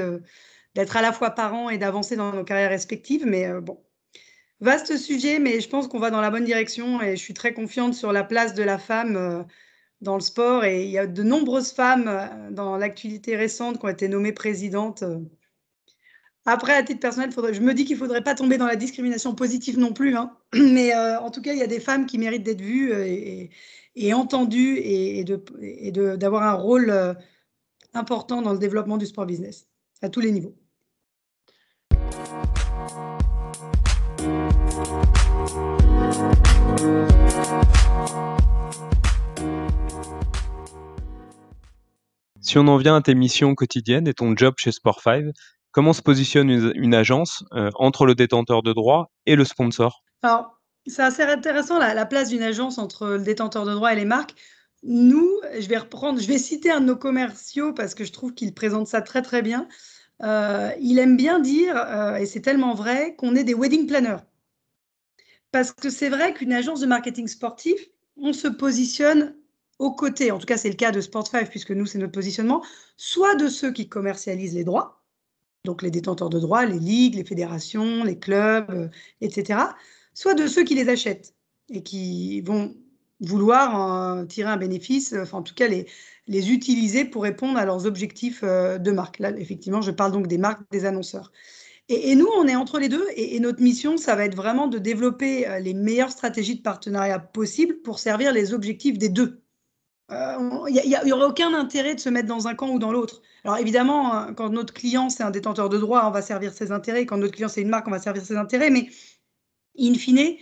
d'être 0.77 0.95
à 0.95 1.01
la 1.01 1.11
fois 1.11 1.31
parents 1.31 1.71
et 1.71 1.79
d'avancer 1.79 2.15
dans 2.15 2.31
nos 2.31 2.43
carrières 2.43 2.69
respectives. 2.69 3.25
Mais 3.25 3.47
euh, 3.47 3.61
bon, 3.61 3.79
vaste 4.59 4.97
sujet, 4.97 5.39
mais 5.39 5.59
je 5.59 5.69
pense 5.69 5.87
qu'on 5.87 5.99
va 5.99 6.11
dans 6.11 6.21
la 6.21 6.31
bonne 6.31 6.45
direction 6.45 7.01
et 7.01 7.15
je 7.15 7.21
suis 7.21 7.33
très 7.33 7.53
confiante 7.53 7.93
sur 7.93 8.11
la 8.11 8.23
place 8.23 8.53
de 8.53 8.63
la 8.63 8.77
femme 8.77 9.15
euh, 9.15 9.43
dans 10.01 10.15
le 10.15 10.21
sport. 10.21 10.63
Et 10.65 10.85
il 10.85 10.91
y 10.91 10.97
a 10.97 11.07
de 11.07 11.23
nombreuses 11.23 11.71
femmes 11.71 12.07
euh, 12.07 12.51
dans 12.51 12.77
l'actualité 12.77 13.35
récente 13.35 13.79
qui 13.79 13.85
ont 13.85 13.89
été 13.89 14.07
nommées 14.07 14.33
présidentes. 14.33 15.03
Après, 16.45 16.73
à 16.73 16.83
titre 16.83 17.01
personnel, 17.01 17.29
je 17.31 17.61
me 17.61 17.73
dis 17.73 17.83
qu'il 17.85 17.95
ne 17.95 17.99
faudrait 17.99 18.23
pas 18.23 18.33
tomber 18.33 18.57
dans 18.57 18.67
la 18.67 18.77
discrimination 18.77 19.35
positive 19.35 19.77
non 19.77 19.93
plus. 19.93 20.15
Hein. 20.15 20.35
Mais 20.53 20.95
en 20.95 21.29
tout 21.29 21.41
cas, 21.41 21.53
il 21.53 21.59
y 21.59 21.63
a 21.63 21.67
des 21.67 21.81
femmes 21.81 22.05
qui 22.05 22.17
méritent 22.17 22.43
d'être 22.43 22.61
vues 22.61 22.93
et, 23.95 24.13
entendues 24.13 24.77
et 24.77 25.25
d'avoir 25.91 26.43
un 26.43 26.53
rôle 26.53 27.17
important 27.93 28.41
dans 28.41 28.53
le 28.53 28.59
développement 28.59 28.97
du 28.97 29.05
sport 29.05 29.25
business 29.25 29.67
à 30.01 30.09
tous 30.09 30.21
les 30.21 30.31
niveaux. 30.31 30.55
Si 42.41 42.57
on 42.57 42.67
en 42.67 42.77
vient 42.77 42.95
à 42.95 43.01
tes 43.01 43.13
missions 43.13 43.55
quotidiennes 43.55 44.07
et 44.07 44.13
ton 44.13 44.35
job 44.35 44.53
chez 44.57 44.71
Sport5, 44.71 45.31
comment 45.71 45.93
se 45.93 46.01
positionne 46.01 46.49
une, 46.49 46.95
agence 46.95 47.43
euh, 47.53 47.69
entre 47.75 48.05
le 48.05 48.15
détenteur 48.15 48.63
de 48.63 48.73
droit 48.73 49.11
et 49.25 49.35
le 49.35 49.43
sponsor? 49.43 50.01
Alors, 50.23 50.57
c'est 50.87 51.01
assez 51.01 51.23
intéressant 51.23 51.77
la, 51.77 52.05
place 52.05 52.29
d'une 52.29 52.43
agence 52.43 52.77
entre 52.77 53.07
le 53.07 53.19
détenteur 53.19 53.65
de 53.65 53.73
droit 53.73 53.91
et 53.91 53.95
les 53.95 54.05
marques. 54.05 54.35
Nous, 54.83 55.29
je 55.59 55.67
vais 55.67 55.77
reprendre, 55.77 56.19
je 56.21 56.27
vais 56.27 56.37
citer 56.37 56.71
un 56.71 56.79
de 56.79 56.85
nos 56.85 56.95
commerciaux 56.95 57.73
parce 57.73 57.95
que 57.95 58.05
je 58.05 58.13
trouve 58.13 58.33
qu'il 58.33 58.53
présente 58.53 58.87
ça 58.87 59.01
très 59.01 59.21
très 59.21 59.41
bien. 59.41 59.67
Euh, 60.23 60.71
il 60.79 60.99
aime 60.99 61.17
bien 61.17 61.39
dire, 61.39 61.75
euh, 61.75 62.15
et 62.15 62.25
c'est 62.25 62.41
tellement 62.41 62.73
vrai, 62.73 63.15
qu'on 63.17 63.35
est 63.35 63.43
des 63.43 63.53
wedding 63.53 63.87
planners. 63.87 64.23
Parce 65.51 65.71
que 65.71 65.89
c'est 65.89 66.09
vrai 66.09 66.33
qu'une 66.33 66.53
agence 66.53 66.81
de 66.81 66.85
marketing 66.85 67.27
sportif, 67.27 67.79
on 68.17 68.33
se 68.33 68.47
positionne 68.47 69.35
aux 69.79 69.91
côtés, 69.91 70.31
en 70.31 70.39
tout 70.39 70.45
cas 70.45 70.57
c'est 70.57 70.69
le 70.69 70.75
cas 70.75 70.91
de 70.91 71.01
Sport5 71.01 71.49
puisque 71.49 71.71
nous 71.71 71.85
c'est 71.85 71.99
notre 71.99 72.13
positionnement, 72.13 72.63
soit 72.97 73.35
de 73.35 73.47
ceux 73.47 73.71
qui 73.71 73.87
commercialisent 73.87 74.55
les 74.55 74.63
droits, 74.63 75.03
donc 75.65 75.81
les 75.83 75.91
détenteurs 75.91 76.29
de 76.29 76.39
droits, 76.39 76.65
les 76.65 76.79
ligues, 76.79 77.15
les 77.15 77.23
fédérations, 77.23 78.03
les 78.03 78.17
clubs, 78.17 78.69
euh, 78.71 78.89
etc., 79.21 79.59
soit 80.13 80.33
de 80.33 80.47
ceux 80.47 80.63
qui 80.63 80.73
les 80.73 80.89
achètent 80.89 81.35
et 81.69 81.83
qui 81.83 82.41
vont 82.41 82.75
vouloir 83.19 84.27
tirer 84.27 84.49
un 84.49 84.57
bénéfice, 84.57 85.13
enfin 85.13 85.39
en 85.39 85.43
tout 85.43 85.55
cas 85.55 85.67
les, 85.67 85.87
les 86.27 86.51
utiliser 86.51 87.05
pour 87.05 87.23
répondre 87.23 87.57
à 87.57 87.65
leurs 87.65 87.85
objectifs 87.85 88.43
de 88.43 88.91
marque. 88.91 89.19
Là, 89.19 89.31
effectivement, 89.37 89.81
je 89.81 89.91
parle 89.91 90.11
donc 90.11 90.27
des 90.27 90.37
marques, 90.37 90.61
des 90.71 90.85
annonceurs. 90.85 91.31
Et, 91.89 92.15
nous, 92.15 92.27
on 92.35 92.47
est 92.47 92.55
entre 92.55 92.79
les 92.79 92.89
deux 92.89 93.05
et, 93.15 93.39
notre 93.39 93.61
mission, 93.61 93.97
ça 93.97 94.15
va 94.15 94.25
être 94.25 94.35
vraiment 94.35 94.67
de 94.67 94.77
développer 94.77 95.47
les 95.61 95.73
meilleures 95.73 96.11
stratégies 96.11 96.57
de 96.57 96.61
partenariat 96.61 97.19
possibles 97.19 97.81
pour 97.81 97.99
servir 97.99 98.33
les 98.33 98.53
objectifs 98.53 98.97
des 98.97 99.07
deux. 99.07 99.41
Il 100.09 100.99
n'y 101.05 101.11
aurait 101.11 101.25
aucun 101.25 101.53
intérêt 101.53 101.95
de 101.95 101.99
se 101.99 102.09
mettre 102.09 102.27
dans 102.27 102.47
un 102.47 102.55
camp 102.55 102.69
ou 102.69 102.79
dans 102.79 102.91
l'autre. 102.91 103.21
Alors 103.43 103.57
évidemment, 103.57 104.13
hein, 104.13 104.33
quand 104.33 104.49
notre 104.49 104.73
client, 104.73 105.09
c'est 105.09 105.23
un 105.23 105.31
détenteur 105.31 105.69
de 105.69 105.77
droit, 105.77 106.05
on 106.05 106.11
va 106.11 106.21
servir 106.21 106.53
ses 106.53 106.71
intérêts. 106.71 107.05
Quand 107.05 107.17
notre 107.17 107.33
client, 107.33 107.47
c'est 107.47 107.61
une 107.61 107.69
marque, 107.69 107.87
on 107.87 107.91
va 107.91 107.99
servir 107.99 108.25
ses 108.25 108.35
intérêts. 108.35 108.69
Mais 108.69 108.89
in 109.79 109.93
fine, 109.93 110.35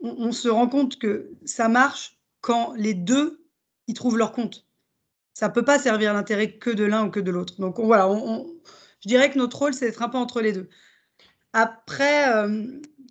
on, 0.00 0.32
se 0.32 0.48
rend 0.48 0.68
compte 0.68 0.98
que 0.98 1.30
ça 1.44 1.68
marche 1.68 2.18
quand 2.40 2.74
les 2.76 2.94
deux 2.94 3.46
y 3.86 3.94
trouvent 3.94 4.18
leur 4.18 4.32
compte. 4.32 4.66
Ça 5.34 5.48
ne 5.48 5.52
peut 5.52 5.64
pas 5.64 5.78
servir 5.78 6.12
l'intérêt 6.12 6.58
que 6.58 6.70
de 6.70 6.84
l'un 6.84 7.06
ou 7.06 7.10
que 7.10 7.20
de 7.20 7.30
l'autre. 7.30 7.60
Donc 7.60 7.78
voilà, 7.78 8.08
je 9.02 9.08
dirais 9.08 9.30
que 9.30 9.38
notre 9.38 9.58
rôle, 9.58 9.74
c'est 9.74 9.86
d'être 9.86 10.02
un 10.02 10.08
peu 10.08 10.18
entre 10.18 10.40
les 10.40 10.52
deux. 10.52 10.68
Après, 11.52 12.32
euh, 12.32 12.64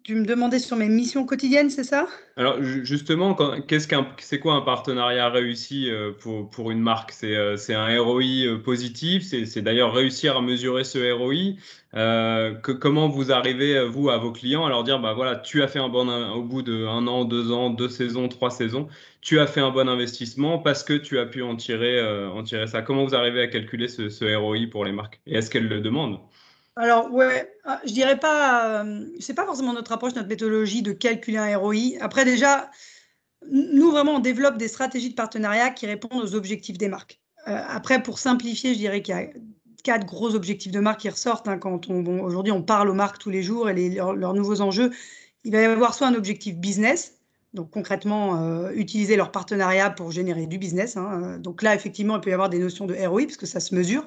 tu 0.03 0.15
me 0.15 0.25
demandais 0.25 0.59
sur 0.59 0.77
mes 0.77 0.87
missions 0.87 1.25
quotidiennes, 1.25 1.69
c'est 1.69 1.83
ça? 1.83 2.07
Alors 2.37 2.63
justement, 2.63 3.35
qu'est-ce 3.67 3.85
qu'un, 3.85 4.07
c'est 4.17 4.39
quoi 4.39 4.53
un 4.53 4.61
partenariat 4.61 5.29
réussi 5.29 5.89
euh, 5.89 6.13
pour, 6.13 6.49
pour 6.49 6.71
une 6.71 6.79
marque? 6.79 7.11
C'est, 7.11 7.35
euh, 7.35 7.57
c'est 7.57 7.73
un 7.73 8.01
ROI 8.01 8.57
positif, 8.63 9.23
c'est, 9.23 9.61
d'ailleurs 9.61 9.93
réussir 9.93 10.37
à 10.37 10.41
mesurer 10.41 10.85
ce 10.85 11.11
ROI. 11.11 11.57
comment 12.79 13.09
vous 13.09 13.33
arrivez, 13.33 13.85
vous, 13.85 14.09
à 14.09 14.17
vos 14.17 14.31
clients, 14.31 14.65
à 14.65 14.69
leur 14.69 14.85
dire, 14.85 14.99
bah 14.99 15.13
voilà, 15.13 15.35
tu 15.35 15.61
as 15.61 15.67
fait 15.67 15.79
un 15.79 15.89
bon, 15.89 16.07
au 16.31 16.43
bout 16.43 16.61
de 16.61 16.85
un 16.85 17.07
an, 17.07 17.25
deux 17.25 17.51
ans, 17.51 17.69
deux 17.69 17.89
saisons, 17.89 18.29
trois 18.29 18.51
saisons, 18.51 18.87
tu 19.19 19.39
as 19.41 19.47
fait 19.47 19.59
un 19.59 19.71
bon 19.71 19.89
investissement 19.89 20.59
parce 20.59 20.83
que 20.85 20.93
tu 20.93 21.19
as 21.19 21.25
pu 21.25 21.41
en 21.43 21.57
tirer, 21.57 22.01
en 22.29 22.41
tirer 22.43 22.67
ça? 22.67 22.81
Comment 22.81 23.03
vous 23.03 23.15
arrivez 23.15 23.41
à 23.41 23.47
calculer 23.47 23.89
ce 23.89 24.35
ROI 24.35 24.67
pour 24.71 24.85
les 24.85 24.93
marques? 24.93 25.19
Et 25.27 25.35
est-ce 25.35 25.49
qu'elles 25.49 25.67
le 25.67 25.81
demandent? 25.81 26.19
Alors, 26.75 27.11
ouais, 27.11 27.51
ah, 27.65 27.81
je 27.85 27.91
dirais 27.91 28.17
pas, 28.19 28.83
euh, 28.83 29.05
c'est 29.19 29.33
pas 29.33 29.45
forcément 29.45 29.73
notre 29.73 29.91
approche, 29.91 30.15
notre 30.15 30.29
méthodologie 30.29 30.81
de 30.81 30.93
calculer 30.93 31.37
un 31.37 31.57
ROI. 31.57 31.97
Après, 31.99 32.25
déjà, 32.25 32.71
nous, 33.51 33.91
vraiment, 33.91 34.15
on 34.15 34.19
développe 34.19 34.57
des 34.57 34.67
stratégies 34.67 35.09
de 35.09 35.15
partenariat 35.15 35.71
qui 35.71 35.87
répondent 35.87 36.21
aux 36.21 36.35
objectifs 36.35 36.77
des 36.77 36.87
marques. 36.87 37.19
Euh, 37.47 37.61
après, 37.67 38.01
pour 38.03 38.19
simplifier, 38.19 38.73
je 38.73 38.79
dirais 38.79 39.01
qu'il 39.01 39.15
y 39.15 39.17
a 39.17 39.27
quatre 39.83 40.05
gros 40.05 40.35
objectifs 40.35 40.71
de 40.71 40.79
marque 40.79 41.01
qui 41.01 41.09
ressortent 41.09 41.47
hein, 41.47 41.57
quand 41.57 41.89
on, 41.89 42.19
aujourd'hui, 42.19 42.51
on 42.51 42.61
parle 42.61 42.89
aux 42.89 42.93
marques 42.93 43.17
tous 43.17 43.29
les 43.29 43.43
jours 43.43 43.69
et 43.69 43.89
leurs, 43.89 44.33
nouveaux 44.33 44.61
enjeux. 44.61 44.91
Il 45.45 45.53
va 45.53 45.61
y 45.61 45.65
avoir 45.65 45.93
soit 45.93 46.07
un 46.07 46.15
objectif 46.15 46.57
business, 46.57 47.15
donc 47.53 47.71
concrètement, 47.71 48.43
euh, 48.43 48.71
utiliser 48.71 49.15
leur 49.15 49.31
partenariat 49.31 49.89
pour 49.89 50.11
générer 50.11 50.47
du 50.47 50.57
business. 50.57 50.97
Hein. 50.97 51.39
Donc 51.39 51.61
là, 51.61 51.75
effectivement, 51.75 52.17
il 52.17 52.21
peut 52.21 52.29
y 52.29 52.33
avoir 52.33 52.49
des 52.49 52.59
notions 52.59 52.85
de 52.85 52.93
ROI 52.93 53.23
parce 53.23 53.37
que 53.37 53.45
ça 53.45 53.59
se 53.59 53.73
mesure. 53.73 54.05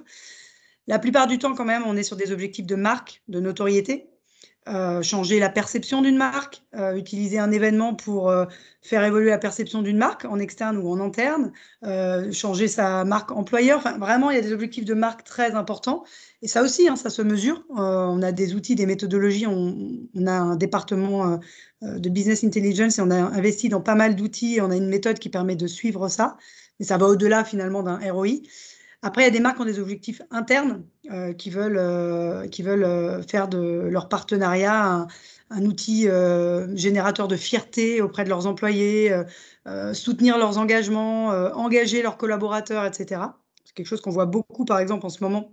La 0.87 0.99
plupart 0.99 1.27
du 1.27 1.39
temps, 1.39 1.55
quand 1.55 1.65
même, 1.65 1.85
on 1.87 1.97
est 1.97 2.03
sur 2.03 2.17
des 2.17 2.33
objectifs 2.33 2.67
de 2.67 2.75
marque, 2.75 3.23
de 3.29 3.41
notoriété. 3.41 4.12
Euh, 4.69 5.03
changer 5.03 5.41
la 5.41 5.49
perception 5.49 6.03
d'une 6.03 6.17
marque, 6.17 6.62
euh, 6.77 6.95
utiliser 6.95 7.41
un 7.41 7.51
événement 7.51 7.97
pour 7.97 8.31
euh, 8.31 8.45
faire 8.81 9.03
évoluer 9.03 9.31
la 9.31 9.39
perception 9.39 9.83
d'une 9.83 9.97
marque 9.97 10.25
en 10.25 10.39
externe 10.39 10.77
ou 10.77 10.89
en 10.89 11.01
interne, 11.01 11.51
changer 12.33 12.69
sa 12.69 13.05
marque 13.05 13.33
employeur. 13.33 13.79
Enfin, 13.79 13.99
vraiment, 13.99 14.31
il 14.31 14.37
y 14.37 14.39
a 14.39 14.41
des 14.41 14.53
objectifs 14.53 14.85
de 14.85 14.95
marque 14.95 15.25
très 15.25 15.53
importants. 15.57 16.05
Et 16.43 16.47
ça 16.47 16.62
aussi, 16.62 16.89
hein, 16.89 16.95
ça 16.95 17.11
se 17.11 17.23
mesure. 17.23 17.65
on 17.71 18.23
a 18.23 18.31
des 18.31 18.55
outils, 18.55 18.77
des 18.77 18.87
méthodologies. 18.87 19.49
On, 19.49 19.77
on 20.15 20.27
a 20.29 20.33
un 20.33 20.55
département 20.55 21.41
de 21.83 22.09
business 22.09 22.45
intelligence 22.45 22.99
et 22.99 23.03
on 23.03 23.11
a 23.11 23.17
investi 23.17 23.69
dans 23.69 23.81
pas 23.81 23.97
mal 23.97 24.15
d'outils. 24.15 24.61
On 24.61 24.71
a 24.71 24.77
une 24.77 24.89
méthode 24.89 25.19
qui 25.19 25.29
permet 25.29 25.57
de 25.57 25.67
suivre 25.67 26.07
ça. 26.09 26.37
Mais 26.79 26.87
ça 26.87 26.99
va 26.99 27.07
au-delà 27.07 27.45
finalement 27.45 27.83
d'un 27.83 27.99
ROI. 28.12 28.43
Après, 29.04 29.23
il 29.23 29.25
y 29.25 29.28
a 29.28 29.32
des 29.32 29.40
marques 29.40 29.56
qui 29.56 29.62
ont 29.62 29.66
des 29.66 29.80
objectifs 29.80 30.23
internes 30.30 30.85
euh, 31.11 31.32
qui 31.32 31.50
veulent, 31.50 31.76
euh, 31.76 32.47
qui 32.47 32.62
veulent 32.62 32.85
euh, 32.85 33.21
faire 33.23 33.49
de 33.49 33.59
leur 33.90 34.09
partenariat 34.09 35.09
un, 35.50 35.66
outil 35.66 36.09
générateur 36.75 37.28
de 37.28 37.37
fierté 37.37 38.00
auprès 38.00 38.25
de 38.25 38.30
leurs 38.30 38.47
employés, 38.47 39.14
soutenir 39.92 40.38
leurs 40.38 40.56
engagements, 40.56 41.26
engager 41.54 42.00
leurs 42.00 42.16
collaborateurs, 42.16 42.87
etc. 42.87 43.21
C'est 43.66 43.75
quelque 43.75 43.87
chose 43.87 44.00
qu'on 44.00 44.11
voit 44.11 44.25
beaucoup, 44.25 44.64
par 44.64 44.78
exemple, 44.78 45.04
en 45.04 45.11
ce 45.11 45.23
moment 45.23 45.52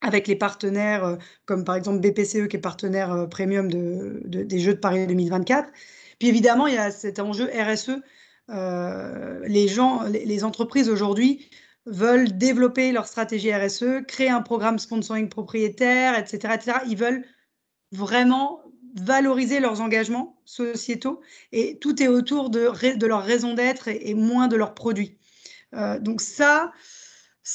avec 0.00 0.26
les 0.26 0.34
partenaires, 0.34 1.16
comme 1.44 1.62
par 1.62 1.76
exemple 1.76 2.00
BPCE, 2.00 2.48
qui 2.48 2.56
est 2.56 2.60
partenaire 2.60 3.28
premium 3.30 3.70
de, 3.70 4.20
des 4.24 4.58
Jeux 4.58 4.74
de 4.74 4.80
Paris 4.80 5.06
2024. 5.06 5.70
Puis 6.18 6.28
évidemment, 6.28 6.66
il 6.66 6.74
y 6.74 6.78
a 6.78 6.90
cet 6.90 7.20
enjeu 7.20 7.48
RSE. 7.54 8.02
les 9.46 9.68
gens, 9.68 10.02
les 10.08 10.42
entreprises 10.42 10.88
aujourd'hui 10.88 11.48
veulent 11.90 12.38
développer 12.38 12.92
leur 12.92 13.06
stratégie 13.06 13.52
RSE, 13.52 14.04
créer 14.06 14.30
un 14.30 14.42
programme 14.42 14.78
sponsoring 14.78 15.28
propriétaire, 15.28 16.18
etc., 16.18 16.54
etc. 16.54 16.78
Ils 16.88 16.96
veulent 16.96 17.24
vraiment 17.92 18.62
valoriser 18.94 19.60
leurs 19.60 19.80
engagements 19.80 20.40
sociétaux 20.44 21.20
et 21.52 21.78
tout 21.78 22.02
est 22.02 22.08
autour 22.08 22.50
de, 22.50 23.06
leur 23.06 23.22
raison 23.22 23.54
d'être 23.54 23.88
et, 23.88 24.14
moins 24.14 24.48
de 24.48 24.56
leurs 24.56 24.74
produits. 24.74 25.18
Euh, 25.74 25.98
donc 25.98 26.20
ça, 26.20 26.72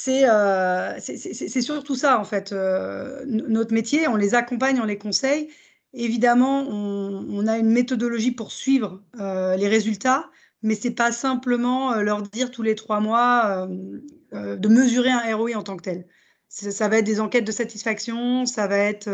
euh, 0.08 0.94
c'est 1.00 1.62
surtout 1.62 1.96
ça 1.96 2.20
en 2.20 2.24
fait. 2.24 2.52
Euh, 2.52 3.24
notre 3.28 3.74
métier, 3.74 4.08
on 4.08 4.16
les 4.16 4.36
accompagne, 4.36 4.80
on 4.82 4.86
les 4.86 4.98
conseille. 4.98 5.50
Évidemment, 5.94 6.66
on, 6.68 7.26
on 7.30 7.48
a 7.48 7.58
une 7.58 7.70
méthodologie 7.70 8.32
pour 8.32 8.52
suivre 8.52 9.02
les 9.18 9.68
résultats, 9.68 10.30
mais 10.66 10.74
c'est 10.74 10.96
pas 10.96 11.12
simplement 11.12 11.94
euh, 11.94 12.02
leur 12.02 12.24
dire 12.24 12.50
tous 12.50 12.64
les 12.64 12.74
trois 12.74 13.00
mois 13.00 13.68
euh, 13.70 14.00
euh, 14.34 14.56
de 14.58 14.68
mesurer 14.68 15.12
un 15.12 15.36
ROI 15.36 15.56
en 15.56 15.62
tant 15.62 15.78
que 15.78 15.84
tel. 15.84 16.08
Ça 16.50 16.90
va 16.90 16.98
être 16.98 17.06
des 17.06 17.20
enquêtes 17.20 17.46
de 17.46 17.52
satisfaction, 17.52 18.46
ça 18.46 18.68
va 18.68 18.78
être 18.78 19.10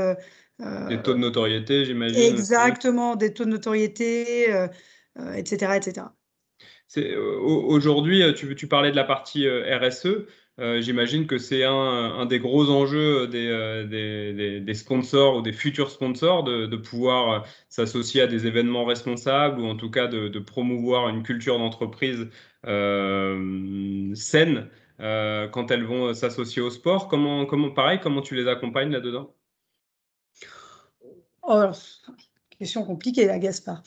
des 0.59 1.01
taux 1.01 1.13
de 1.13 1.19
notoriété, 1.19 1.85
j'imagine. 1.85 2.19
Exactement, 2.19 3.15
des 3.15 3.33
taux 3.33 3.45
de 3.45 3.49
notoriété, 3.49 4.47
etc., 5.35 5.71
etc. 5.75 6.05
Aujourd'hui, 7.47 8.21
tu, 8.35 8.53
tu, 8.55 8.67
parlais 8.67 8.91
de 8.91 8.95
la 8.95 9.05
partie 9.05 9.47
RSE. 9.49 10.27
Euh, 10.61 10.79
j'imagine 10.79 11.25
que 11.25 11.39
c'est 11.39 11.63
un, 11.63 12.25
des 12.27 12.39
gros 12.39 12.69
enjeux 12.69 13.27
euh, 13.33 14.59
des, 14.59 14.73
sponsors 14.75 15.37
ou 15.37 15.41
des 15.41 15.53
futurs 15.53 15.89
sponsors 15.89 16.43
de, 16.43 16.75
pouvoir 16.75 17.31
euh, 17.31 17.39
s'associer 17.67 18.21
à 18.21 18.27
des 18.27 18.45
événements 18.45 18.85
responsables 18.85 19.59
ou 19.59 19.65
en 19.65 19.75
tout 19.75 19.89
cas 19.89 20.05
de, 20.07 20.39
promouvoir 20.39 21.09
une 21.09 21.23
culture 21.23 21.57
d'entreprise 21.57 22.29
saine 24.15 24.69
quand 24.99 25.71
elles 25.71 25.83
vont 25.83 26.13
s'associer 26.13 26.61
au 26.61 26.69
sport. 26.69 27.07
Comment, 27.07 27.47
comment, 27.47 27.71
pareil, 27.71 27.99
comment 28.01 28.21
tu 28.21 28.35
les 28.35 28.47
accompagnes 28.47 28.91
là-dedans? 28.91 29.33
Oh, 31.41 31.71
Question 32.59 32.85
compliquée, 32.85 33.25
la 33.25 33.39
Gaspard. 33.39 33.81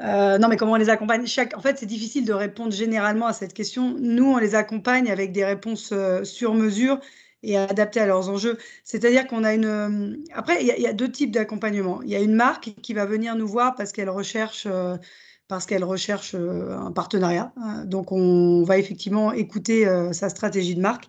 Euh, 0.00 0.38
non, 0.38 0.48
mais 0.48 0.56
comment 0.56 0.72
on 0.72 0.76
les 0.76 0.88
accompagne? 0.88 1.26
Chaque... 1.26 1.56
En 1.56 1.60
fait, 1.60 1.78
c'est 1.78 1.86
difficile 1.86 2.24
de 2.24 2.32
répondre 2.32 2.72
généralement 2.72 3.26
à 3.26 3.32
cette 3.32 3.54
question. 3.54 3.96
Nous, 3.98 4.24
on 4.24 4.38
les 4.38 4.54
accompagne 4.54 5.10
avec 5.10 5.32
des 5.32 5.44
réponses 5.44 5.90
euh, 5.92 6.24
sur 6.24 6.54
mesure 6.54 6.98
et 7.42 7.56
adaptées 7.56 8.00
à 8.00 8.06
leurs 8.06 8.28
enjeux. 8.28 8.58
C'est-à-dire 8.84 9.26
qu'on 9.26 9.44
a 9.44 9.54
une. 9.54 9.64
Euh, 9.64 10.16
après, 10.32 10.62
il 10.62 10.66
y, 10.66 10.86
a 10.86 10.92
deux 10.92 11.10
types 11.10 11.30
d'accompagnement. 11.30 12.02
Il 12.02 12.10
y 12.10 12.16
a 12.16 12.20
une 12.20 12.34
marque 12.34 12.74
qui 12.82 12.94
va 12.94 13.06
venir 13.06 13.36
nous 13.36 13.46
voir 13.46 13.74
parce 13.76 13.92
qu'elle 13.92 14.10
recherche. 14.10 14.66
parce 15.48 15.66
qu'elle 15.66 15.84
recherche 15.84 16.34
un 16.34 16.90
partenariat. 16.92 17.52
Donc, 17.84 18.12
on 18.12 18.64
va 18.64 18.78
effectivement 18.78 19.32
écouter 19.32 19.86
sa 20.12 20.28
stratégie 20.30 20.74
de 20.74 20.80
marque 20.80 21.08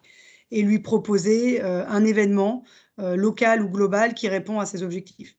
et 0.51 0.61
lui 0.61 0.79
proposer 0.79 1.61
un 1.61 2.03
événement 2.05 2.63
local 2.97 3.61
ou 3.61 3.69
global 3.69 4.13
qui 4.13 4.27
répond 4.27 4.59
à 4.59 4.65
ses 4.65 4.83
objectifs. 4.83 5.37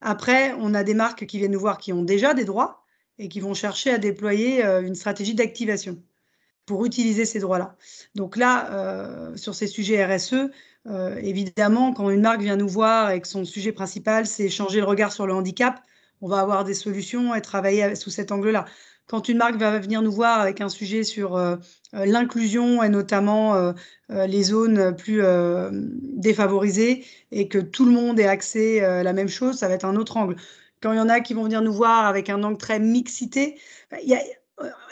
Après, 0.00 0.54
on 0.58 0.74
a 0.74 0.84
des 0.84 0.94
marques 0.94 1.26
qui 1.26 1.38
viennent 1.38 1.52
nous 1.52 1.60
voir 1.60 1.78
qui 1.78 1.92
ont 1.92 2.02
déjà 2.02 2.34
des 2.34 2.44
droits 2.44 2.84
et 3.18 3.28
qui 3.28 3.40
vont 3.40 3.54
chercher 3.54 3.90
à 3.90 3.98
déployer 3.98 4.64
euh, 4.64 4.82
une 4.82 4.94
stratégie 4.94 5.34
d'activation 5.34 6.02
pour 6.66 6.84
utiliser 6.84 7.24
ces 7.24 7.40
droits-là. 7.40 7.76
Donc 8.14 8.36
là, 8.36 8.72
euh, 8.72 9.36
sur 9.36 9.54
ces 9.54 9.66
sujets 9.66 10.04
RSE, 10.04 10.50
euh, 10.86 11.16
évidemment, 11.16 11.92
quand 11.92 12.10
une 12.10 12.20
marque 12.20 12.40
vient 12.40 12.56
nous 12.56 12.68
voir 12.68 13.10
et 13.10 13.20
que 13.20 13.26
son 13.26 13.44
sujet 13.44 13.72
principal, 13.72 14.26
c'est 14.26 14.48
changer 14.48 14.80
le 14.80 14.86
regard 14.86 15.12
sur 15.12 15.26
le 15.26 15.34
handicap, 15.34 15.80
on 16.20 16.28
va 16.28 16.40
avoir 16.40 16.64
des 16.64 16.74
solutions 16.74 17.34
et 17.34 17.42
travailler 17.42 17.94
sous 17.94 18.10
cet 18.10 18.32
angle-là 18.32 18.66
quand 19.08 19.28
une 19.28 19.38
marque 19.38 19.56
va 19.56 19.78
venir 19.78 20.02
nous 20.02 20.12
voir 20.12 20.40
avec 20.40 20.60
un 20.60 20.68
sujet 20.68 21.02
sur 21.02 21.36
euh, 21.36 21.56
euh, 21.94 22.04
l'inclusion 22.04 22.82
et 22.82 22.88
notamment 22.90 23.54
euh, 23.54 23.72
les 24.10 24.42
zones 24.44 24.94
plus 24.94 25.22
défavorisées 25.92 27.04
et 27.32 27.48
que 27.48 27.58
tout 27.58 27.84
le 27.84 27.90
monde 27.90 28.20
ait 28.20 28.26
accès 28.26 28.80
à 28.80 29.02
la 29.02 29.12
même 29.12 29.28
chose, 29.28 29.58
ça 29.58 29.68
va 29.68 29.74
être 29.74 29.84
un 29.84 29.96
autre 29.96 30.16
angle. 30.16 30.36
Quand 30.80 30.92
il 30.92 30.96
y 30.96 31.00
en 31.00 31.08
a 31.08 31.20
qui 31.20 31.34
vont 31.34 31.42
venir 31.42 31.60
nous 31.60 31.72
voir 31.72 32.06
avec 32.06 32.30
un 32.30 32.42
angle 32.42 32.56
très 32.56 32.78
mixité, 32.78 33.58
il 34.02 34.08
y 34.08 34.14
a, 34.14 34.22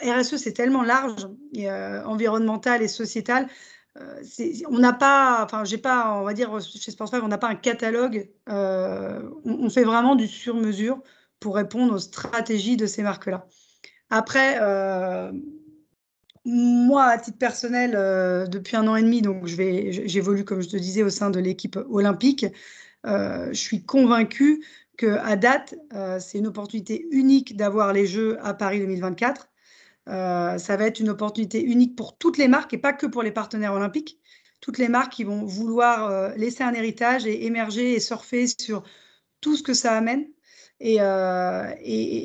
RSE 0.01 0.37
c'est 0.37 0.53
tellement 0.53 0.83
large, 0.83 1.27
environnemental 2.05 2.83
et 2.83 2.87
sociétal. 2.87 3.47
on 4.69 4.77
n'a 4.77 4.93
pas, 4.93 5.43
enfin, 5.43 5.63
j'ai 5.63 5.79
pas, 5.79 6.13
on 6.13 6.23
va 6.23 6.33
dire, 6.33 6.59
chez 6.61 6.91
Sportsfive, 6.91 7.23
on 7.23 7.27
n'a 7.27 7.39
pas 7.39 7.49
un 7.49 7.55
catalogue. 7.55 8.29
on, 8.47 9.69
fait 9.71 9.83
vraiment 9.83 10.15
du 10.15 10.27
sur-mesure 10.27 11.01
pour 11.39 11.55
répondre 11.55 11.95
aux 11.95 11.99
stratégies 11.99 12.77
de 12.77 12.85
ces 12.85 13.01
marques-là. 13.01 13.47
Après, 14.09 14.57
euh, 14.61 15.31
moi, 16.45 17.05
à 17.05 17.17
titre 17.17 17.37
personnel, 17.37 17.91
depuis 18.49 18.77
un 18.77 18.87
an 18.87 18.95
et 18.95 19.01
demi, 19.01 19.21
donc 19.21 19.45
j'évolue, 19.47 20.45
comme 20.45 20.61
je 20.61 20.69
te 20.69 20.77
disais, 20.77 21.03
au 21.03 21.09
sein 21.09 21.29
de 21.29 21.39
l'équipe 21.39 21.77
olympique. 21.89 22.45
je 23.03 23.49
suis 23.53 23.83
convaincue 23.83 24.63
qu'à 24.97 25.35
date, 25.35 25.75
c'est 26.19 26.37
une 26.37 26.47
opportunité 26.47 27.05
unique 27.11 27.57
d'avoir 27.57 27.91
les 27.91 28.07
Jeux 28.07 28.37
à 28.41 28.53
Paris 28.53 28.79
2024. 28.79 29.49
ça 30.05 30.57
va 30.57 30.85
être 30.85 31.01
une 31.01 31.09
opportunité 31.09 31.61
unique 31.61 31.97
pour 31.97 32.17
toutes 32.17 32.37
les 32.37 32.47
marques 32.47 32.73
et 32.73 32.77
pas 32.77 32.93
que 32.93 33.07
pour 33.07 33.23
les 33.23 33.31
partenaires 33.31 33.73
olympiques 33.73 34.21
toutes 34.61 34.77
les 34.77 34.87
marques 34.87 35.13
qui 35.13 35.23
vont 35.23 35.45
vouloir 35.45 36.09
euh, 36.09 36.33
laisser 36.35 36.63
un 36.63 36.73
héritage 36.73 37.25
et 37.25 37.45
émerger 37.45 37.93
et 37.93 37.99
surfer 37.99 38.47
sur 38.47 38.83
tout 39.41 39.55
ce 39.55 39.63
que 39.63 39.73
ça 39.73 39.93
amène. 39.93 40.27
Et, 40.79 41.01
euh, 41.01 41.71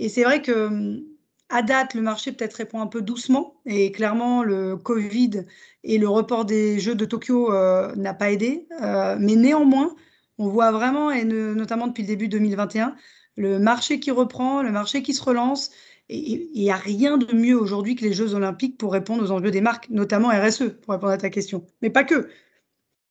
c'est 0.09 0.25
vrai 0.25 0.43
que 0.43 1.03
à 1.53 1.63
date, 1.63 1.95
le 1.95 2.03
marché 2.03 2.33
peut-être 2.33 2.55
répond 2.55 2.81
un 2.81 2.87
peu 2.87 3.03
doucement 3.03 3.61
et 3.67 3.93
clairement 3.93 4.43
le 4.43 4.77
Covid 4.77 5.45
et 5.85 5.99
le 5.99 6.09
report 6.09 6.45
des 6.45 6.81
Jeux 6.81 6.95
de 6.95 7.05
Tokyo 7.05 7.53
euh, 7.53 7.95
n'a 7.97 8.15
pas 8.15 8.31
aidé. 8.31 8.67
mais 8.81 9.37
néanmoins, 9.37 9.95
on 10.39 10.49
voit 10.49 10.73
vraiment, 10.73 11.11
et 11.11 11.25
notamment 11.25 11.87
depuis 11.87 12.03
le 12.03 12.09
début 12.09 12.29
2021, 12.29 12.97
le 13.37 13.59
marché 13.59 14.01
qui 14.01 14.11
reprend, 14.11 14.63
le 14.63 14.73
marché 14.73 15.03
qui 15.03 15.15
se 15.15 15.23
relance 15.23 15.71
il 16.13 16.51
n'y 16.55 16.71
a 16.71 16.77
rien 16.77 17.17
de 17.17 17.35
mieux 17.35 17.59
aujourd'hui 17.59 17.95
que 17.95 18.05
les 18.05 18.13
Jeux 18.13 18.35
Olympiques 18.35 18.79
pour 18.79 18.93
répondre 18.93 19.23
aux 19.23 19.31
enjeux 19.31 19.51
des 19.51 19.61
marques, 19.61 19.89
notamment 19.91 20.29
RSE, 20.29 20.71
pour 20.83 20.93
répondre 20.93 21.13
à 21.13 21.19
ta 21.19 21.31
question. 21.31 21.67
Mais 21.81 21.91
pas 21.91 22.05
que. 22.05 22.29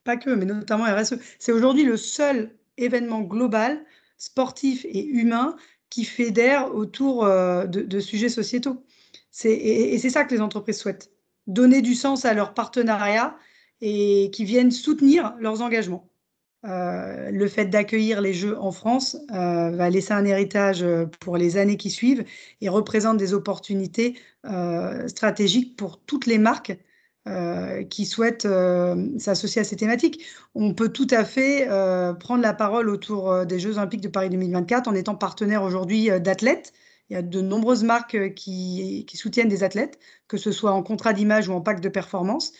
Pas 0.03 0.17
que, 0.17 0.29
mais 0.29 0.45
notamment 0.45 0.85
RSE. 0.85 1.15
C'est 1.39 1.51
aujourd'hui 1.51 1.83
le 1.83 1.97
seul 1.97 2.55
événement 2.77 3.21
global, 3.21 3.83
sportif 4.17 4.85
et 4.85 5.05
humain 5.05 5.55
qui 5.91 6.05
fédère 6.05 6.73
autour 6.73 7.25
euh, 7.25 7.67
de, 7.67 7.99
sujets 7.99 8.29
sociétaux. 8.29 8.83
Et, 9.43 9.93
et 9.93 9.97
c'est 9.99 10.09
ça 10.09 10.23
que 10.23 10.33
les 10.33 10.41
entreprises 10.41 10.79
souhaitent. 10.79 11.11
Donner 11.45 11.83
du 11.83 11.93
sens 11.93 12.25
à 12.25 12.33
leurs 12.33 12.55
partenariats 12.55 13.35
et 13.81 14.31
qui 14.31 14.45
viennent 14.45 14.71
soutenir 14.71 15.35
leurs 15.39 15.61
engagements. 15.61 16.09
Euh, 16.65 17.29
le 17.31 17.47
fait 17.47 17.65
d'accueillir 17.65 18.21
les 18.21 18.33
Jeux 18.33 18.57
en 18.57 18.71
France 18.71 19.17
euh, 19.31 19.71
va 19.71 19.89
laisser 19.89 20.13
un 20.13 20.25
héritage 20.25 20.85
pour 21.19 21.37
les 21.37 21.57
années 21.57 21.77
qui 21.77 21.89
suivent 21.89 22.23
et 22.61 22.69
représente 22.69 23.17
des 23.17 23.33
opportunités 23.33 24.15
stratégiques 25.07 25.75
pour 25.75 25.99
toutes 25.99 26.25
les 26.25 26.39
marques 26.39 26.73
qui 27.89 28.05
souhaitent 28.05 28.47
s'associer 29.19 29.61
à 29.61 29.63
ces 29.63 29.75
thématiques. 29.75 30.25
On 30.55 30.73
peut 30.73 30.89
tout 30.89 31.07
à 31.11 31.23
fait 31.23 31.67
prendre 32.19 32.41
la 32.41 32.53
parole 32.53 32.89
autour 32.89 33.45
des 33.45 33.59
Jeux 33.59 33.77
olympiques 33.77 34.01
de 34.01 34.07
Paris 34.07 34.29
2024 34.29 34.87
en 34.87 34.95
étant 34.95 35.15
partenaire 35.15 35.61
aujourd'hui 35.63 36.09
d'athlètes. 36.19 36.73
Il 37.09 37.13
y 37.13 37.17
a 37.17 37.21
de 37.21 37.41
nombreuses 37.41 37.83
marques 37.83 38.33
qui, 38.33 39.05
qui, 39.07 39.17
soutiennent 39.17 39.49
des 39.49 39.63
athlètes, 39.63 39.99
que 40.27 40.37
ce 40.37 40.51
soit 40.51 40.71
en 40.71 40.81
contrat 40.81 41.13
d'image 41.13 41.47
ou 41.47 41.53
en 41.53 41.61
pacte 41.61 41.83
de 41.83 41.89
performance. 41.89 42.53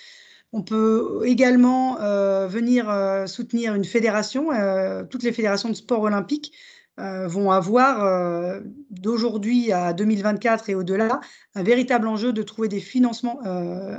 On 0.54 0.64
peut 0.64 1.22
également 1.26 2.02
euh, 2.02 2.48
venir 2.48 2.90
euh, 2.90 3.26
soutenir 3.26 3.74
une 3.74 3.86
fédération. 3.86 4.52
Euh, 4.52 5.04
toutes 5.04 5.24
les 5.24 5.32
fédérations 5.32 5.70
de 5.70 5.74
sport 5.74 6.02
olympique 6.02 6.54
vont 6.98 7.52
avoir 7.52 8.62
d'aujourd'hui 8.90 9.72
à 9.72 9.94
2024 9.94 10.70
et 10.70 10.76
au-delà 10.76 11.20
un 11.56 11.64
véritable 11.64 12.08
enjeu 12.08 12.34
de 12.34 12.44
trouver 12.44 12.68
des 12.68 12.80
financements 12.80 13.40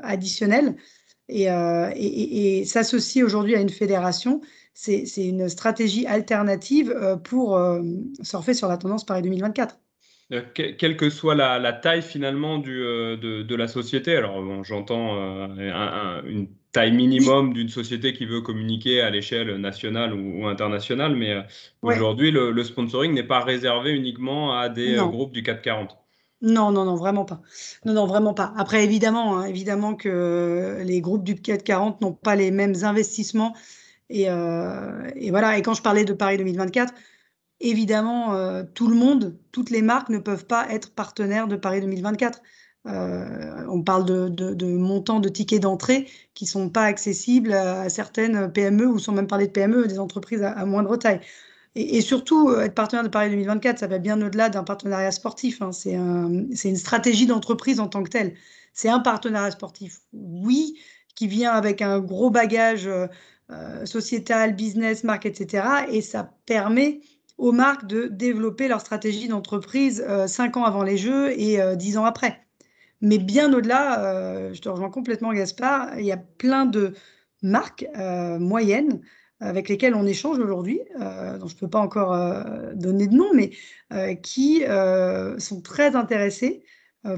additionnels 0.02 0.76
et, 1.28 2.64
s'associer 2.64 3.22
aujourd'hui 3.22 3.56
à 3.56 3.61
une 3.61 3.70
fédération. 3.70 4.40
C'est 4.75 5.04
une 5.16 5.49
stratégie 5.49 6.06
alternative 6.06 6.94
pour 7.25 7.61
surfer 8.22 8.54
sur 8.54 8.68
la 8.68 8.76
tendance 8.76 9.04
Paris 9.04 9.22
2024. 9.22 9.78
quelle 10.54 10.96
que 10.96 11.11
soit 11.11 11.34
la, 11.34 11.72
taille 11.72 12.02
finalement 12.02 12.58
de, 12.58 13.54
la 13.54 13.68
société, 13.68 14.14
alors 14.14 14.62
j'entends 14.64 15.16
une 15.56 16.49
taille 16.73 16.93
minimum 16.93 17.52
d'une 17.52 17.69
société 17.69 18.14
qui 18.14 18.25
veut 18.25 18.41
communiquer 18.41 19.02
à 19.02 19.11
l'échelle 19.11 19.56
nationale 19.56 20.15
ou, 20.15 20.47
internationale, 20.47 21.15
mais 21.15 21.32
euh, 21.32 21.43
aujourd'hui, 21.82 22.30
le, 22.30 22.65
sponsoring 22.65 23.13
n'est 23.13 23.23
pas 23.23 23.41
réservé 23.41 23.93
uniquement 23.93 24.58
à 24.58 24.69
des 24.69 24.97
euh, 24.97 25.04
groupes 25.04 25.32
du 25.32 25.43
440. 25.43 25.99
Non, 26.41 26.73
non, 26.73 26.85
non, 26.85 26.97
vraiment 26.97 27.25
pas. 27.25 27.41
Non, 27.85 27.93
non, 27.93 28.06
vraiment 28.06 28.35
pas. 28.35 28.52
Après, 28.56 28.82
évidemment, 28.82 29.39
hein, 29.39 29.45
évidemment 29.45 29.95
que 29.95 30.78
les 30.82 31.00
groupes 31.00 31.23
du 31.23 31.37
440 31.37 32.00
n'ont 32.00 32.13
pas 32.13 32.35
les 32.35 32.50
mêmes 32.50 32.75
investissements. 32.82 33.54
Et, 34.08 34.28
euh, 34.28 35.08
et, 35.15 35.30
voilà. 35.30 35.56
Et 35.58 35.63
quand 35.63 35.75
je 35.75 35.82
parlais 35.82 36.04
de 36.04 36.13
Paris 36.13 36.39
2024, 36.39 36.93
évidemment, 37.61 38.65
tout 38.75 38.89
le 38.89 38.97
monde, 38.97 39.39
toutes 39.52 39.71
les 39.71 39.82
marques 39.82 40.08
ne 40.08 40.19
peuvent 40.19 40.47
pas 40.47 40.67
être 40.71 40.93
partenaires 40.93 41.47
de 41.47 41.54
Paris 41.54 41.80
2024. 41.80 42.43
Euh, 42.86 43.64
on 43.68 43.82
parle 43.82 44.04
de, 44.04 44.76
montants 44.76 45.21
de 45.21 45.28
tickets 45.28 45.62
d'entrée 45.62 46.08
qui 46.34 46.45
ne 46.45 46.49
sont 46.49 46.68
pas 46.68 46.82
accessibles 46.82 47.52
à, 47.52 47.88
certaines 47.88 48.52
PME 48.52 48.86
ou 48.86 48.99
sans 48.99 49.12
même 49.12 49.28
parler 49.28 49.47
de 49.47 49.52
PME, 49.52 49.86
des 49.86 49.99
entreprises 49.99 50.42
à, 50.42 50.64
moindre 50.66 50.97
taille. 50.97 51.21
Et, 51.75 52.02
surtout, 52.02 52.50
euh, 52.50 52.62
être 52.62 52.75
partenaire 52.75 53.02
de 53.04 53.08
Paris 53.08 53.30
2024, 53.30 53.78
ça 53.78 53.86
va 53.86 53.99
bien 53.99 54.21
au-delà 54.21 54.50
d'un 54.50 54.64
partenariat 54.64 55.10
sportif. 55.10 55.62
Hein. 55.62 55.73
C'est 55.73 55.92
une 55.95 56.76
stratégie 56.76 57.26
d'entreprise 57.26 57.80
en 57.80 57.88
tant 57.88 58.02
que 58.02 58.10
telle. 58.10 58.34
C'est 58.75 58.88
un 58.90 59.00
partenariat 59.00 59.50
sportif, 59.50 60.00
oui, 60.12 60.78
qui 61.14 61.28
vient 61.28 61.52
avec 61.52 61.80
un 61.80 62.00
gros 62.00 62.30
bagage 62.30 62.86
euh, 62.86 63.86
sociétal, 63.86 64.54
business, 64.54 65.04
marque, 65.04 65.25
etc. 65.25 65.64
Et 65.90 66.02
ça 66.02 66.34
permet 66.47 67.00
aux 67.38 67.52
marques 67.52 67.86
de 67.86 68.06
développer 68.06 68.68
leur 68.68 68.80
stratégie 68.80 69.28
d'entreprise 69.28 70.04
cinq 70.26 70.56
ans 70.58 70.64
avant 70.64 70.82
les 70.82 70.99
Jeux 70.99 71.32
et 71.38 71.58
dix 71.76 71.97
ans 71.97 72.04
après. 72.04 72.42
Mais 73.02 73.19
bien 73.19 73.52
au-delà, 73.52 74.04
euh, 74.04 74.54
je 74.54 74.60
te 74.62 74.69
rejoins 74.69 74.88
complètement, 74.88 75.32
Gaspard, 75.32 75.99
il 75.99 76.06
y 76.06 76.12
a 76.12 76.17
plein 76.17 76.67
de 76.67 76.95
marques 77.43 77.84
euh, 77.99 78.38
moyennes 78.38 79.00
avec 79.41 79.69
lesquelles 79.69 79.97
on 79.97 80.06
échange 80.06 80.38
aujourd'hui, 80.38 80.80
euh, 81.00 81.36
dont 81.36 81.49
je 81.49 81.56
ne 81.56 81.58
peux 81.58 81.69
pas 81.69 81.80
encore 81.80 82.17
donner 82.76 83.08
de 83.08 83.15
nom, 83.15 83.34
mais 83.34 83.50
qui 84.23 84.62
sont 85.38 85.60
très 85.60 85.97
intéressés 85.97 86.62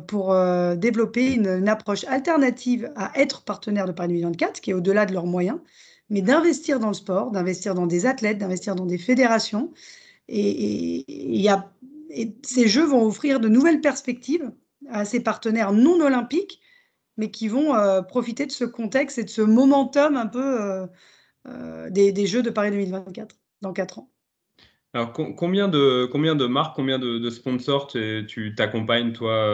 pour 0.07 0.35
développer 0.77 1.35
une, 1.35 1.69
approche 1.69 2.05
alternative 2.05 2.91
à 2.97 3.13
être 3.21 3.45
partenaire 3.45 3.87
de 3.87 3.93
Paris 3.93 4.09
2024, 4.09 4.63
qui 4.63 4.71
est 4.71 4.75
au-delà 4.75 5.05
de 5.05 5.13
leurs 5.13 5.27
moyens, 5.27 5.59
mais 6.09 6.23
d'investir 6.23 6.81
dans 6.81 6.89
le 6.89 6.95
sport, 6.95 7.31
d'investir 7.31 7.75
dans 7.75 7.87
des 7.87 8.07
athlètes, 8.07 8.39
d'investir 8.39 8.75
dans 8.75 8.87
des 8.87 8.97
fédérations. 8.99 9.71
Et 10.29 11.05
ces 12.43 12.69
jeux 12.69 12.87
vont 12.87 13.05
offrir 13.05 13.39
de 13.39 13.49
nouvelles 13.49 13.83
perspectives 13.83 14.51
à 14.91 15.05
ses 15.05 15.23
partenaires 15.23 15.73
non 15.73 16.01
olympiques, 16.01 16.61
mais 17.17 17.31
qui 17.31 17.49
vont 17.49 17.75
euh, 17.75 18.03
profiter 18.03 18.47
de 18.47 18.53
ce 18.53 18.65
contexte 18.65 19.19
et 19.19 19.25
de 19.25 19.29
ce 19.29 19.43
momentum 19.43 20.17
un 20.17 20.27
peu 20.27 20.63
euh, 20.63 20.87
euh, 21.47 21.91
des, 21.91 22.27
Jeux 22.27 22.43
de 22.43 22.51
Paris 22.51 22.71
2024 22.71 23.37
dans 23.63 23.73
quatre 23.73 23.99
ans. 23.99 24.11
Alors, 24.93 25.13
combien 25.13 25.67
de, 25.67 26.07
combien 26.07 26.37
de 26.37 26.47
marques, 26.47 26.77
combien 26.77 27.01
de, 27.01 27.29
sponsors 27.29 27.89
tu 27.89 28.55
t'accompagnes, 28.57 29.13
toi, 29.13 29.53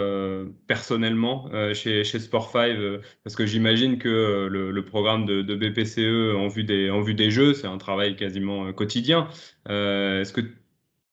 personnellement, 0.66 1.48
chez, 1.72 2.04
chez 2.04 2.18
Sport5 2.18 3.00
Parce 3.24 3.36
que 3.36 3.46
j'imagine 3.46 3.96
que 3.96 4.48
le, 4.50 4.84
programme 4.84 5.24
de, 5.24 5.54
BPCE 5.54 6.36
en 6.36 6.48
vue 6.48 6.64
des, 6.64 6.90
en 6.90 7.00
vue 7.00 7.14
des 7.14 7.30
Jeux, 7.30 7.54
c'est 7.54 7.68
un 7.68 7.78
travail 7.78 8.16
quasiment 8.16 8.70
quotidien. 8.74 9.28
Est-ce 9.66 10.34
que 10.34 10.42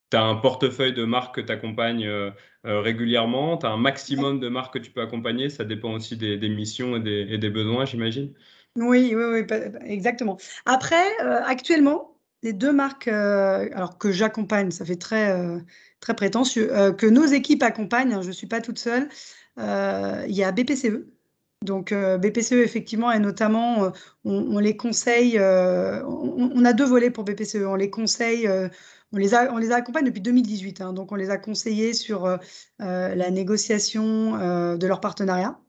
tu 0.10 0.18
as 0.18 0.24
un 0.24 0.36
portefeuille 0.36 0.94
de 0.94 1.04
marques 1.04 1.36
que 1.36 1.42
tu 1.42 1.52
accompagnes 1.52 2.06
euh, 2.06 2.32
euh, 2.66 2.82
régulièrement, 2.82 3.58
tu 3.58 3.66
as 3.66 3.70
un 3.70 3.78
maximum 3.78 4.40
de 4.40 4.50
marques 4.50 4.76
que 4.76 4.80
tu 4.80 4.92
peux 4.92 5.02
accompagner, 5.02 5.50
ça 5.50 5.64
dépend 5.64 5.94
aussi 5.94 6.18
des, 6.18 6.38
missions 6.50 6.96
et 6.98 7.38
des, 7.38 7.50
besoins, 7.50 7.86
j'imagine 7.86 8.34
Oui, 8.76 9.14
oui, 9.16 9.24
oui, 9.50 9.58
exactement. 9.86 10.38
Après, 10.66 11.06
euh, 11.24 11.42
actuellement, 11.46 12.18
les 12.44 12.54
deux 12.54 12.72
marques 12.72 13.08
alors 13.08 13.98
que 13.98 14.12
j'accompagne, 14.12 14.72
ça 14.72 14.86
fait 14.86 14.96
très, 14.96 15.36
très 16.00 16.16
prétentieux, 16.16 16.70
que 16.98 17.08
nos 17.08 17.26
équipes 17.26 17.64
accompagnent, 17.64 18.14
hein, 18.14 18.22
je 18.22 18.28
ne 18.28 18.34
suis 18.34 18.48
pas 18.48 18.62
toute 18.62 18.80
seule, 18.80 19.10
il 19.58 20.36
y 20.36 20.44
a 20.44 20.52
BPCE. 20.52 21.08
Donc 21.64 21.92
BPCE, 21.92 22.54
effectivement, 22.64 23.12
et 23.12 23.18
notamment, 23.18 23.92
on, 24.24 24.60
les 24.60 24.78
conseille, 24.78 25.40
on, 25.40 26.52
on, 26.56 26.66
a 26.66 26.74
deux 26.74 26.86
volets 26.86 27.10
pour 27.10 27.24
BPCE, 27.24 27.66
on 27.66 27.76
les 27.76 27.90
conseille 27.90 28.48
on 29.14 29.18
les, 29.18 29.34
a, 29.34 29.54
on 29.54 29.58
les 29.58 29.72
accompagne 29.72 30.06
depuis 30.06 30.22
2018, 30.22 30.82
hein, 30.82 30.94
donc 30.94 31.12
on 31.12 31.16
les 31.16 31.30
a 31.30 31.38
conseillés 31.38 31.94
sur 31.94 32.26
euh, 32.26 32.38
euh, 32.82 33.16
la 33.16 33.32
négociation 33.32 34.36
euh, 34.36 34.78
de 34.78 34.88
leur 34.88 35.00
partenariat 35.00 35.60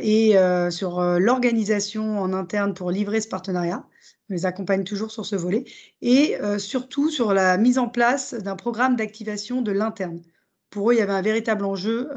et 0.00 0.34
sur 0.70 1.00
l'organisation 1.00 2.18
en 2.18 2.32
interne 2.32 2.74
pour 2.74 2.90
livrer 2.90 3.20
ce 3.20 3.28
partenariat. 3.28 3.86
On 4.28 4.34
les 4.34 4.44
accompagne 4.44 4.82
toujours 4.82 5.12
sur 5.12 5.24
ce 5.24 5.36
volet 5.36 5.66
et 6.02 6.36
surtout 6.58 7.10
sur 7.10 7.32
la 7.32 7.56
mise 7.56 7.78
en 7.78 7.88
place 7.88 8.34
d'un 8.34 8.56
programme 8.56 8.96
d'activation 8.96 9.62
de 9.62 9.70
l'interne. 9.70 10.20
Pour 10.68 10.90
eux, 10.90 10.94
il 10.94 10.98
y 10.98 11.02
avait 11.02 11.12
un 11.12 11.22
véritable 11.22 11.64
enjeu 11.64 12.08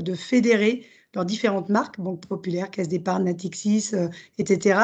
de 0.00 0.14
fédérer 0.14 0.86
leurs 1.16 1.24
différentes 1.24 1.68
marques, 1.68 1.98
Banque 1.98 2.24
Populaire, 2.26 2.70
Caisse 2.70 2.88
d'Épargne, 2.88 3.24
Natixis, 3.24 3.92
etc., 4.38 4.78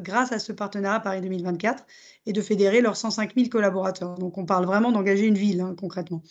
grâce 0.00 0.30
à 0.30 0.38
ce 0.38 0.52
partenariat 0.52 1.00
Paris 1.00 1.20
2024 1.20 1.84
et 2.26 2.32
de 2.32 2.40
fédérer 2.40 2.80
leurs 2.80 2.96
105 2.96 3.34
000 3.34 3.48
collaborateurs. 3.48 4.14
Donc, 4.16 4.38
on 4.38 4.44
parle 4.44 4.66
vraiment 4.66 4.92
d'engager 4.92 5.26
une 5.26 5.36
ville, 5.36 5.60
hein, 5.60 5.74
concrètement. 5.78 6.22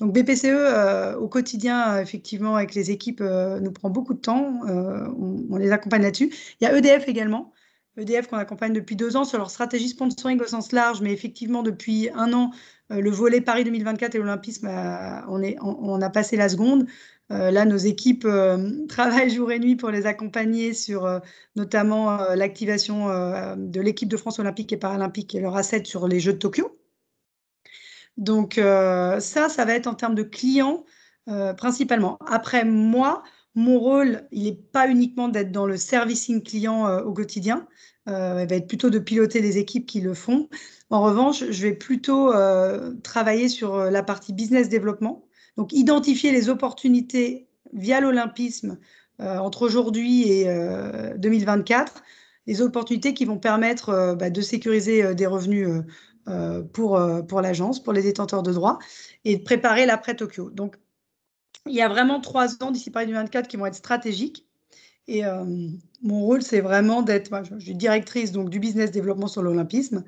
Donc, 0.00 0.12
BPCE, 0.12 1.16
au 1.20 1.28
quotidien, 1.28 2.00
effectivement, 2.00 2.56
avec 2.56 2.74
les 2.74 2.90
équipes, 2.90 3.20
nous 3.20 3.72
prend 3.72 3.90
beaucoup 3.90 4.14
de 4.14 4.20
temps. 4.20 4.60
On, 4.66 5.56
les 5.56 5.70
accompagne 5.70 6.02
là-dessus. 6.02 6.32
Il 6.60 6.64
y 6.64 6.66
a 6.66 6.76
EDF 6.76 7.08
également, 7.08 7.52
EDF 7.98 8.28
qu'on 8.28 8.36
accompagne 8.36 8.72
depuis 8.72 8.96
deux 8.96 9.16
ans 9.16 9.24
sur 9.24 9.38
leur 9.38 9.50
stratégie 9.50 9.88
sponsoring 9.88 10.40
au 10.40 10.46
sens 10.46 10.72
large, 10.72 11.00
mais 11.00 11.12
effectivement 11.12 11.62
depuis 11.62 12.08
un 12.14 12.32
an, 12.32 12.52
euh, 12.92 13.00
le 13.00 13.10
volet 13.10 13.40
Paris 13.40 13.64
2024 13.64 14.14
et 14.14 14.18
l'Olympisme, 14.18 14.68
on, 15.28 15.42
on, 15.60 16.00
a 16.00 16.10
passé 16.10 16.36
la 16.36 16.48
seconde. 16.48 16.86
Euh, 17.30 17.50
là, 17.50 17.64
nos 17.64 17.76
équipes 17.76 18.24
euh, 18.24 18.86
travaillent 18.88 19.30
jour 19.30 19.52
et 19.52 19.58
nuit 19.58 19.76
pour 19.76 19.90
les 19.90 20.06
accompagner 20.06 20.74
sur 20.74 21.20
notamment 21.56 22.16
l'activation 22.34 23.08
de 23.56 23.80
l'équipe 23.80 24.08
de 24.08 24.16
France 24.16 24.38
olympique 24.38 24.72
et 24.72 24.76
paralympique 24.76 25.34
et 25.34 25.40
leur 25.40 25.56
asset 25.56 25.84
sur 25.84 26.08
les 26.08 26.20
Jeux 26.20 26.34
de 26.34 26.38
Tokyo. 26.38 26.78
Donc 28.16 28.54
ça, 28.54 29.20
ça 29.20 29.64
va 29.64 29.74
être 29.74 29.86
en 29.86 29.94
termes 29.94 30.14
de 30.14 30.22
clients 30.22 30.84
principalement. 31.56 32.18
Après, 32.26 32.64
moi, 32.64 33.22
mon 33.58 33.80
rôle, 33.80 34.28
il 34.30 34.44
n'est 34.44 34.54
pas 34.54 34.88
uniquement 34.88 35.28
d'être 35.28 35.50
dans 35.50 35.66
le 35.66 35.76
servicing 35.76 36.42
client 36.44 36.86
euh, 36.86 37.02
au 37.02 37.12
quotidien, 37.12 37.66
euh, 38.08 38.42
il 38.42 38.48
va 38.48 38.54
être 38.54 38.68
plutôt 38.68 38.88
de 38.88 39.00
piloter 39.00 39.40
les 39.40 39.58
équipes 39.58 39.84
qui 39.84 40.00
le 40.00 40.14
font. 40.14 40.48
En 40.90 41.02
revanche, 41.02 41.42
je 41.50 41.62
vais 41.66 41.74
plutôt 41.74 42.32
euh, 42.32 42.94
travailler 43.02 43.48
sur 43.48 43.76
la 43.90 44.02
partie 44.04 44.32
business 44.32 44.68
développement, 44.68 45.27
donc 45.58 45.74
identifier 45.74 46.32
les 46.32 46.48
opportunités 46.48 47.48
via 47.74 48.00
l'olympisme 48.00 48.78
entre 49.18 49.66
aujourd'hui 49.66 50.30
et 50.30 50.46
2024, 51.16 52.02
les 52.46 52.62
opportunités 52.62 53.12
qui 53.12 53.24
vont 53.26 53.38
permettre 53.38 54.16
bah, 54.18 54.30
de 54.30 54.40
sécuriser 54.40 55.14
des 55.14 55.26
revenus 55.26 55.68
pour, 56.72 57.00
pour 57.28 57.40
l'agence, 57.42 57.82
pour 57.82 57.92
les 57.92 58.02
détenteurs 58.02 58.42
de 58.42 58.52
droits, 58.52 58.78
et 59.24 59.36
de 59.36 59.42
préparer 59.42 59.84
l'après 59.84 60.14
Tokyo. 60.14 60.48
Donc, 60.50 60.76
il 61.68 61.74
y 61.74 61.82
a 61.82 61.88
vraiment 61.88 62.20
trois 62.20 62.62
ans 62.62 62.70
d'ici 62.70 62.90
Paris 62.90 63.06
2024 63.06 63.48
qui 63.48 63.56
vont 63.56 63.66
être 63.66 63.74
stratégiques. 63.74 64.46
Et 65.06 65.24
euh, 65.24 65.44
mon 66.02 66.20
rôle, 66.20 66.42
c'est 66.42 66.60
vraiment 66.60 67.02
d'être, 67.02 67.30
je 67.58 67.64
suis 67.64 67.74
directrice 67.74 68.32
donc, 68.32 68.50
du 68.50 68.58
business 68.58 68.90
développement 68.90 69.26
sur 69.26 69.42
l'olympisme. 69.42 70.04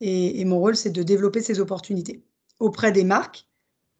Et, 0.00 0.42
mon 0.46 0.58
rôle, 0.58 0.76
c'est 0.76 0.90
de 0.90 1.02
développer 1.02 1.42
ces 1.42 1.60
opportunités 1.60 2.24
auprès 2.58 2.90
des 2.90 3.04
marques, 3.04 3.46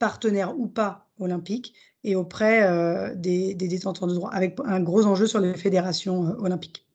partenaires 0.01 0.59
ou 0.59 0.67
pas 0.67 1.09
olympiques, 1.21 1.75
et 2.03 2.17
auprès 2.17 2.65
euh, 2.65 3.15
des, 3.15 3.55
des, 3.55 3.69
détenteurs 3.69 4.09
de 4.09 4.15
droits, 4.15 4.35
avec 4.35 4.59
un 4.65 4.81
gros 4.81 5.07
enjeu 5.07 5.27
sur 5.29 5.39
les 5.39 5.55
fédérations 5.55 6.27
euh, 6.27 6.35
olympiques. 6.39 6.90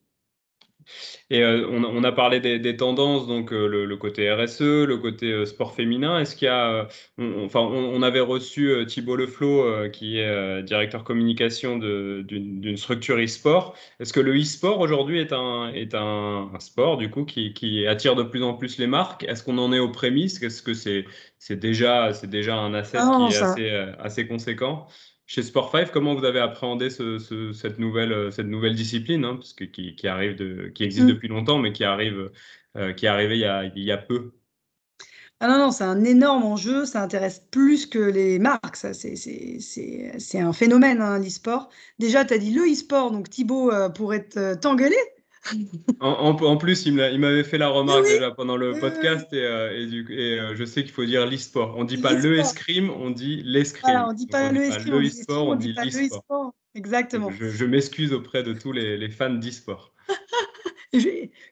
Et 1.32 1.42
euh, 1.42 1.68
on, 1.70 2.04
a 2.04 2.12
parlé 2.12 2.40
des, 2.40 2.78
tendances, 2.78 3.28
donc 3.28 3.52
euh, 3.52 3.68
le, 3.68 3.98
côté 3.98 4.32
RSE, 4.32 4.62
le 4.62 4.98
côté 4.98 5.32
euh, 5.32 5.46
sport 5.46 5.74
féminin. 5.74 6.20
Est-ce 6.20 6.36
qu'il 6.36 6.46
y 6.46 6.50
a, 6.50 6.88
enfin, 7.20 7.62
on, 7.62 8.02
avait 8.04 8.20
reçu 8.20 8.86
Thibault 8.88 9.16
Leflot, 9.16 9.90
qui 9.90 10.20
est 10.20 10.64
directeur 10.64 11.04
communication 11.04 11.78
d'une 11.78 12.78
structure 12.78 13.18
e-sport. 13.18 13.76
Est-ce 14.00 14.14
que 14.14 14.20
le 14.20 14.40
e-sport 14.40 14.80
aujourd'hui 14.80 15.20
est 15.20 15.34
un, 15.34 15.72
est 15.74 15.96
un, 15.96 16.52
sport 16.60 16.98
du 16.98 17.10
coup 17.10 17.26
qui, 17.26 17.88
attire 17.88 18.16
de 18.16 18.24
plus 18.24 18.44
en 18.44 18.54
plus 18.54 18.78
les 18.78 18.88
marques? 18.88 19.24
Est-ce 19.24 19.44
qu'on 19.44 19.58
en 19.58 19.74
est 19.74 19.80
aux 19.80 19.92
prémices? 19.92 20.42
Est-ce 20.44 20.62
que 20.62 20.74
c'est 20.74 21.06
c'est 21.38 21.60
déjà, 21.60 22.12
déjà 22.24 22.56
un 22.56 22.74
asset 22.74 22.98
ah 23.00 23.28
qui 23.30 23.36
est 23.36 23.42
assez, 23.42 23.70
assez 24.00 24.28
conséquent? 24.28 24.88
Chez 25.26 25.42
Sport5, 25.42 25.90
comment 25.92 26.16
vous 26.16 26.26
avez 26.26 26.40
appréhendé 26.40 26.90
cette, 26.90 27.80
nouvelle, 27.80 28.12
euh, 28.12 28.32
cette 28.32 28.48
nouvelle 28.48 28.76
discipline, 28.76 29.26
hein, 29.26 29.36
parce 29.36 29.54
que, 29.54 29.64
qui, 29.64 30.08
arrive 30.08 30.36
de, 30.36 30.72
qui 30.74 30.84
existe 30.84 31.06
mm. 31.06 31.10
depuis 31.10 31.28
longtemps, 31.28 31.58
mais 31.58 31.74
qui 31.74 31.84
arrive, 31.84 32.32
euh, 32.78 32.94
qui 32.94 33.06
est 33.06 33.10
arrivé 33.10 33.36
il 33.36 33.42
y 33.42 33.46
a, 33.46 33.64
il 33.64 33.84
y 33.84 33.92
a 33.92 33.98
peu 33.98 34.32
ah 35.42 35.50
non, 35.50 35.58
non, 35.58 35.72
c'est 35.72 35.84
un 35.84 36.06
énorme 36.06 36.44
enjeu, 36.44 36.86
ça 36.86 37.04
intéresse 37.04 37.44
plus 37.52 37.88
que 37.88 38.00
les 38.00 38.40
marques, 38.40 38.78
ça, 38.78 38.94
c'est 38.94 40.40
un 40.40 40.54
phénomène, 40.54 41.02
hein, 41.02 41.20
l'e-sport. 41.20 41.68
Déjà, 42.00 42.24
tu 42.24 42.34
as 42.34 42.38
dit 42.38 42.54
le 42.54 42.72
e-sport, 42.72 43.12
donc 43.12 43.30
Thibaut 43.30 43.70
euh, 43.70 43.90
pourrait 43.90 44.30
t'engueuler 44.62 44.96
en, 46.00 46.58
plus, 46.58 46.86
il 46.86 46.94
m'avait 46.94 47.44
fait 47.44 47.58
la 47.58 47.70
remarque 47.70 48.06
déjà 48.06 48.32
pendant 48.32 48.58
le 48.58 48.74
podcast 48.80 49.32
et, 49.34 49.44
euh, 49.44 50.04
euh, 50.10 50.56
je 50.56 50.66
sais 50.66 50.84
qu'il 50.84 50.92
faut 50.92 51.06
dire 51.06 51.26
l'e-sport. 51.26 51.76
On 51.78 51.84
ne 51.84 51.88
dit 51.88 51.98
pas 51.98 52.14
le 52.14 52.40
escrime, 52.40 52.90
on 52.90 53.10
dit 53.10 53.42
l'escrime. 53.44 54.04
on 54.08 54.12
ne 54.12 54.18
dit 54.18 54.28
pas 54.28 54.52
le 54.52 55.06
e-sport, 55.06 55.48
on 55.48 55.56
dit 55.56 55.74
l'e-sport. 55.74 56.54
Exactement. 56.74 57.32
Je, 57.32 57.66
m'excuse 57.66 58.12
auprès 58.12 58.44
de 58.44 58.54
tous 58.54 58.74
les, 58.74 58.98
les 58.98 59.10
fans 59.10 59.30
d'e-sport. 59.30 59.95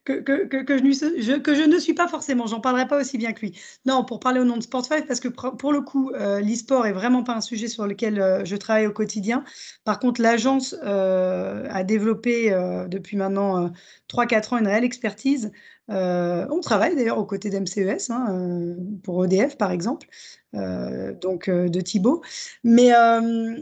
Que, 0.05 0.23
je, 0.25 1.67
ne 1.67 1.79
suis 1.79 1.93
pas 1.93 2.07
forcément, 2.07 2.47
j'en 2.47 2.59
parlerai 2.59 2.87
pas 2.87 2.99
aussi 2.99 3.17
bien 3.17 3.33
que 3.33 3.41
lui. 3.41 3.59
Non, 3.85 4.03
pour 4.03 4.19
parler 4.19 4.39
au 4.39 4.43
nom 4.43 4.57
de 4.57 4.63
Sport5, 4.63 5.05
parce 5.05 5.19
que 5.19 5.27
pour 5.27 5.71
le 5.71 5.81
coup, 5.81 6.11
euh, 6.11 6.39
l'e-sport 6.39 6.85
est 6.85 6.91
vraiment 6.91 7.23
pas 7.23 7.35
un 7.35 7.41
sujet 7.41 7.67
sur 7.67 7.87
lequel 7.87 8.19
euh, 8.19 8.45
je 8.45 8.55
travaille 8.55 8.87
au 8.87 8.91
quotidien. 8.91 9.43
Par 9.83 9.99
contre, 9.99 10.21
l'agence 10.21 10.75
euh, 10.83 11.67
a 11.69 11.83
développé 11.83 12.51
depuis 12.87 13.17
maintenant 13.17 13.71
3-4 14.09 14.53
ans 14.53 14.57
une 14.57 14.67
réelle 14.67 14.83
expertise. 14.83 15.51
on 15.89 16.59
travaille 16.61 16.95
d'ailleurs 16.95 17.17
aux 17.17 17.25
côtés 17.25 17.49
d'MCES, 17.49 18.09
hein, 18.09 18.75
pour 19.03 19.25
EDF 19.25 19.57
par 19.57 19.71
exemple, 19.71 20.07
donc 20.53 21.49
de 21.49 21.81
Thibault. 21.81 22.21
Mais 22.63 22.91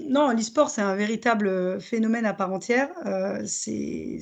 non, 0.10 0.32
l'e-sport, 0.32 0.70
c'est 0.70 0.82
un 0.82 0.96
véritable 0.96 1.80
phénomène 1.82 2.26
à 2.26 2.34
part 2.34 2.52
entière. 2.54 2.90
c'est 3.46 4.20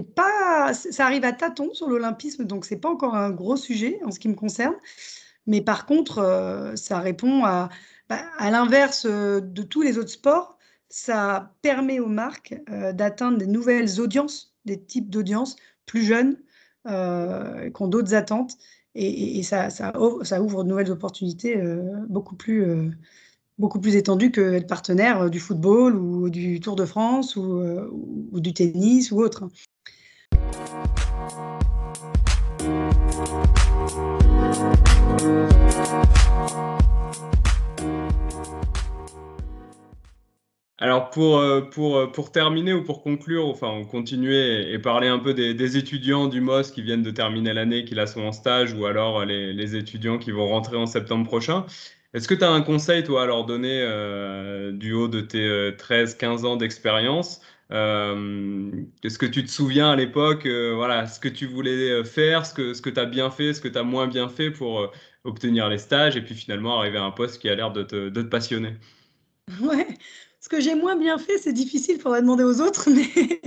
pas, 0.00 0.74
ça 0.74 1.06
arrive 1.06 1.24
à 1.24 1.32
tâtons 1.32 1.72
sur 1.72 1.88
l'olympisme, 1.88 2.44
donc 2.44 2.64
c'est 2.64 2.76
pas 2.76 2.90
encore 2.90 3.14
un 3.14 3.30
gros 3.30 3.56
sujet 3.56 3.98
en 4.04 4.10
ce 4.10 4.18
qui 4.18 4.28
me 4.28 4.34
concerne. 4.34 4.74
Mais 5.48 5.62
par 5.62 5.86
contre, 5.86 6.18
euh, 6.18 6.76
ça 6.76 7.00
répond 7.00 7.44
à, 7.44 7.70
bah, 8.08 8.20
à 8.36 8.50
l'inverse 8.50 9.06
euh, 9.08 9.40
de 9.40 9.62
tous 9.62 9.82
les 9.82 9.98
autres 9.98 10.10
sports. 10.10 10.58
Ça 10.90 11.54
permet 11.62 12.00
aux 12.00 12.08
marques 12.08 12.54
euh, 12.70 12.92
d'atteindre 12.92 13.38
des 13.38 13.46
nouvelles 13.46 14.00
audiences, 14.00 14.54
des 14.66 14.80
types 14.80 15.10
d'audiences 15.10 15.56
plus 15.86 16.04
jeunes, 16.04 16.36
qui 16.86 17.82
ont 17.82 17.88
d'autres 17.88 18.14
attentes. 18.14 18.56
Et, 18.94 19.42
ça, 19.42 19.68
ouvre, 19.98 20.64
de 20.64 20.68
nouvelles 20.68 20.90
opportunités 20.90 21.60
beaucoup 22.08 22.34
plus 22.34 22.90
beaucoup 23.58 23.80
plus 23.80 23.96
étendues 23.96 24.30
que 24.30 24.54
être 24.54 24.66
partenaire 24.66 25.28
du 25.28 25.38
football 25.40 25.96
ou 25.96 26.30
du 26.30 26.60
Tour 26.60 26.76
de 26.76 26.86
France 26.86 27.36
ou, 27.36 27.62
ou 28.32 28.40
du 28.40 28.54
tennis 28.54 29.12
ou 29.12 29.20
autre. 29.20 29.48
Alors 40.80 41.10
pour, 41.10 41.38
euh, 41.38 41.60
euh, 41.78 42.06
pour 42.06 42.30
terminer 42.30 42.72
ou 42.72 42.84
pour 42.84 43.02
conclure, 43.02 43.46
enfin 43.48 43.84
continuer 43.90 44.72
et, 44.72 44.78
parler 44.78 45.08
un 45.08 45.18
peu 45.18 45.34
des, 45.34 45.76
étudiants 45.76 46.28
du 46.28 46.40
MOS 46.40 46.70
qui 46.70 46.82
viennent 46.82 47.02
de 47.02 47.10
terminer 47.10 47.52
l'année, 47.52 47.84
qui 47.84 47.96
là 47.96 48.06
sont 48.06 48.22
en 48.22 48.30
stage, 48.30 48.72
ou 48.74 48.86
alors 48.86 49.24
les, 49.24 49.52
les, 49.52 49.74
étudiants 49.74 50.18
qui 50.18 50.30
vont 50.30 50.46
rentrer 50.46 50.76
en 50.76 50.86
septembre 50.86 51.26
prochain, 51.26 51.66
est-ce 52.14 52.28
que 52.28 52.34
tu 52.34 52.44
as 52.44 52.50
un 52.50 52.62
conseil 52.62 53.02
toi 53.02 53.24
à 53.24 53.26
leur 53.26 53.44
donner 53.44 53.80
euh, 53.82 54.70
du 54.72 54.92
haut 54.92 55.08
de 55.08 55.20
tes 55.20 55.72
13-15 55.72 56.46
ans 56.46 56.56
d'expérience 56.56 57.40
euh, 57.70 58.70
Est-ce 59.04 59.18
que 59.18 59.26
tu 59.26 59.44
te 59.44 59.50
souviens 59.50 59.90
à 59.90 59.96
l'époque, 59.96 60.46
euh, 60.46 60.74
voilà, 60.74 61.06
ce 61.06 61.20
que 61.20 61.28
tu 61.28 61.46
voulais 61.46 61.90
euh, 61.90 62.04
faire, 62.04 62.46
ce 62.46 62.54
que, 62.54 62.72
ce 62.74 62.80
que 62.82 62.90
tu 62.90 62.98
as 63.00 63.04
bien 63.04 63.30
fait, 63.30 63.52
ce 63.52 63.60
que 63.60 63.68
tu 63.68 63.78
as 63.78 63.82
moins 63.82 64.06
bien 64.06 64.28
fait 64.28 64.50
pour 64.50 64.90
obtenir 65.24 65.68
les 65.68 65.78
stages 65.78 66.16
et 66.16 66.22
puis 66.22 66.34
finalement 66.34 66.78
arriver 66.78 66.98
à 66.98 67.04
un 67.04 67.10
poste 67.10 67.40
qui 67.40 67.48
a 67.48 67.54
l'air 67.54 67.72
de 67.72 67.82
te, 67.82 68.08
de 68.08 68.22
te 68.22 68.28
passionner? 68.28 68.76
Ouais, 69.62 69.86
ce 70.40 70.48
que 70.48 70.60
j'ai 70.60 70.74
moins 70.74 70.96
bien 70.96 71.18
fait, 71.18 71.38
c'est 71.38 71.54
difficile, 71.54 71.96
il 71.96 72.00
faudrait 72.00 72.20
demander 72.20 72.44
aux 72.44 72.60
autres, 72.60 72.90
mais 72.94 73.40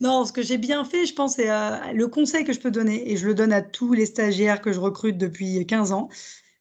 non, 0.00 0.24
ce 0.24 0.32
que 0.32 0.42
j'ai 0.42 0.56
bien 0.58 0.84
fait, 0.84 1.06
je 1.06 1.14
pense, 1.14 1.34
c'est 1.36 1.48
le 1.92 2.06
conseil 2.08 2.44
que 2.44 2.52
je 2.52 2.60
peux 2.60 2.70
donner, 2.70 3.12
et 3.12 3.16
je 3.18 3.26
le 3.26 3.34
donne 3.34 3.52
à 3.52 3.60
tous 3.60 3.92
les 3.92 4.06
stagiaires 4.06 4.62
que 4.62 4.72
je 4.72 4.80
recrute 4.80 5.18
depuis 5.18 5.66
15 5.66 5.92
ans, 5.92 6.08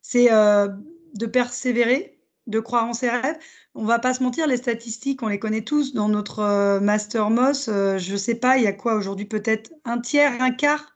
c'est 0.01 0.27
de 0.27 1.25
persévérer, 1.25 2.19
de 2.47 2.59
croire 2.59 2.85
en 2.85 2.93
ses 2.93 3.09
rêves 3.09 3.37
on 3.75 3.85
va 3.85 3.99
pas 3.99 4.13
se 4.13 4.21
mentir, 4.21 4.47
les 4.47 4.57
statistiques, 4.57 5.23
on 5.23 5.27
les 5.27 5.39
connaît 5.39 5.63
tous 5.63 5.93
dans 5.93 6.07
notre 6.09 6.39
euh, 6.39 6.79
master 6.79 7.29
MOS. 7.29 7.69
Euh, 7.69 7.97
je 7.97 8.15
sais 8.15 8.35
pas, 8.35 8.57
il 8.57 8.63
y 8.63 8.67
a 8.67 8.73
quoi 8.73 8.95
aujourd'hui 8.95 9.25
Peut-être 9.25 9.71
un 9.85 9.99
tiers, 9.99 10.41
un 10.41 10.51
quart 10.51 10.95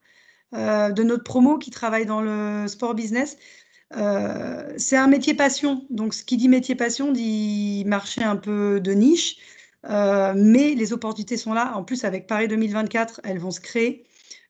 euh, 0.53 0.91
de 0.91 1.03
notre 1.03 1.23
promo 1.23 1.57
qui 1.57 1.71
travaille 1.71 2.05
dans 2.05 2.21
le 2.21 2.67
sport 2.67 2.93
business. 2.95 3.37
c'est 4.77 4.97
un 4.97 5.07
métier 5.07 5.33
passion. 5.33 5.85
Donc, 5.89 6.13
ce 6.13 6.23
qui 6.23 6.37
dit 6.37 6.49
métier 6.49 6.75
passion 6.75 7.11
dit 7.11 7.83
marché 7.87 8.23
un 8.23 8.35
peu 8.35 8.79
de 8.79 8.91
niche. 8.91 9.37
mais 9.83 10.75
les 10.75 10.93
opportunités 10.93 11.37
sont 11.37 11.53
là. 11.53 11.73
En 11.75 11.83
plus, 11.83 12.03
avec 12.05 12.27
Paris 12.27 12.47
2024, 12.47 13.21
elles 13.23 13.39
vont 13.39 13.51
se 13.51 13.59
créer. 13.61 14.06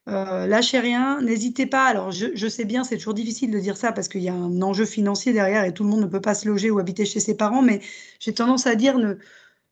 Euh, 0.08 0.48
lâchez 0.48 0.80
rien, 0.80 1.22
n'hésitez 1.22 1.66
pas. 1.66 1.86
Alors, 1.86 2.12
je, 2.12 2.48
sais 2.48 2.66
bien, 2.66 2.84
c'est 2.84 2.98
toujours 2.98 3.14
difficile 3.14 3.52
de 3.52 3.60
dire 3.60 3.76
ça 3.76 3.92
parce 3.92 4.08
qu'il 4.08 4.22
y 4.22 4.30
a 4.30 4.34
un 4.34 4.62
enjeu 4.62 4.86
financier 4.86 5.34
derrière 5.34 5.66
et 5.66 5.74
tout 5.74 5.84
le 5.84 5.90
monde 5.90 6.02
ne 6.02 6.06
peut 6.08 6.22
pas 6.22 6.34
se 6.34 6.48
loger 6.48 6.72
ou 6.72 6.80
habiter 6.80 7.06
chez 7.06 7.20
ses 7.20 7.36
parents, 7.36 7.62
mais 7.62 7.82
j'ai 8.20 8.34
tendance 8.34 8.68
à 8.68 8.76
dire 8.76 8.98
ne, 8.98 9.16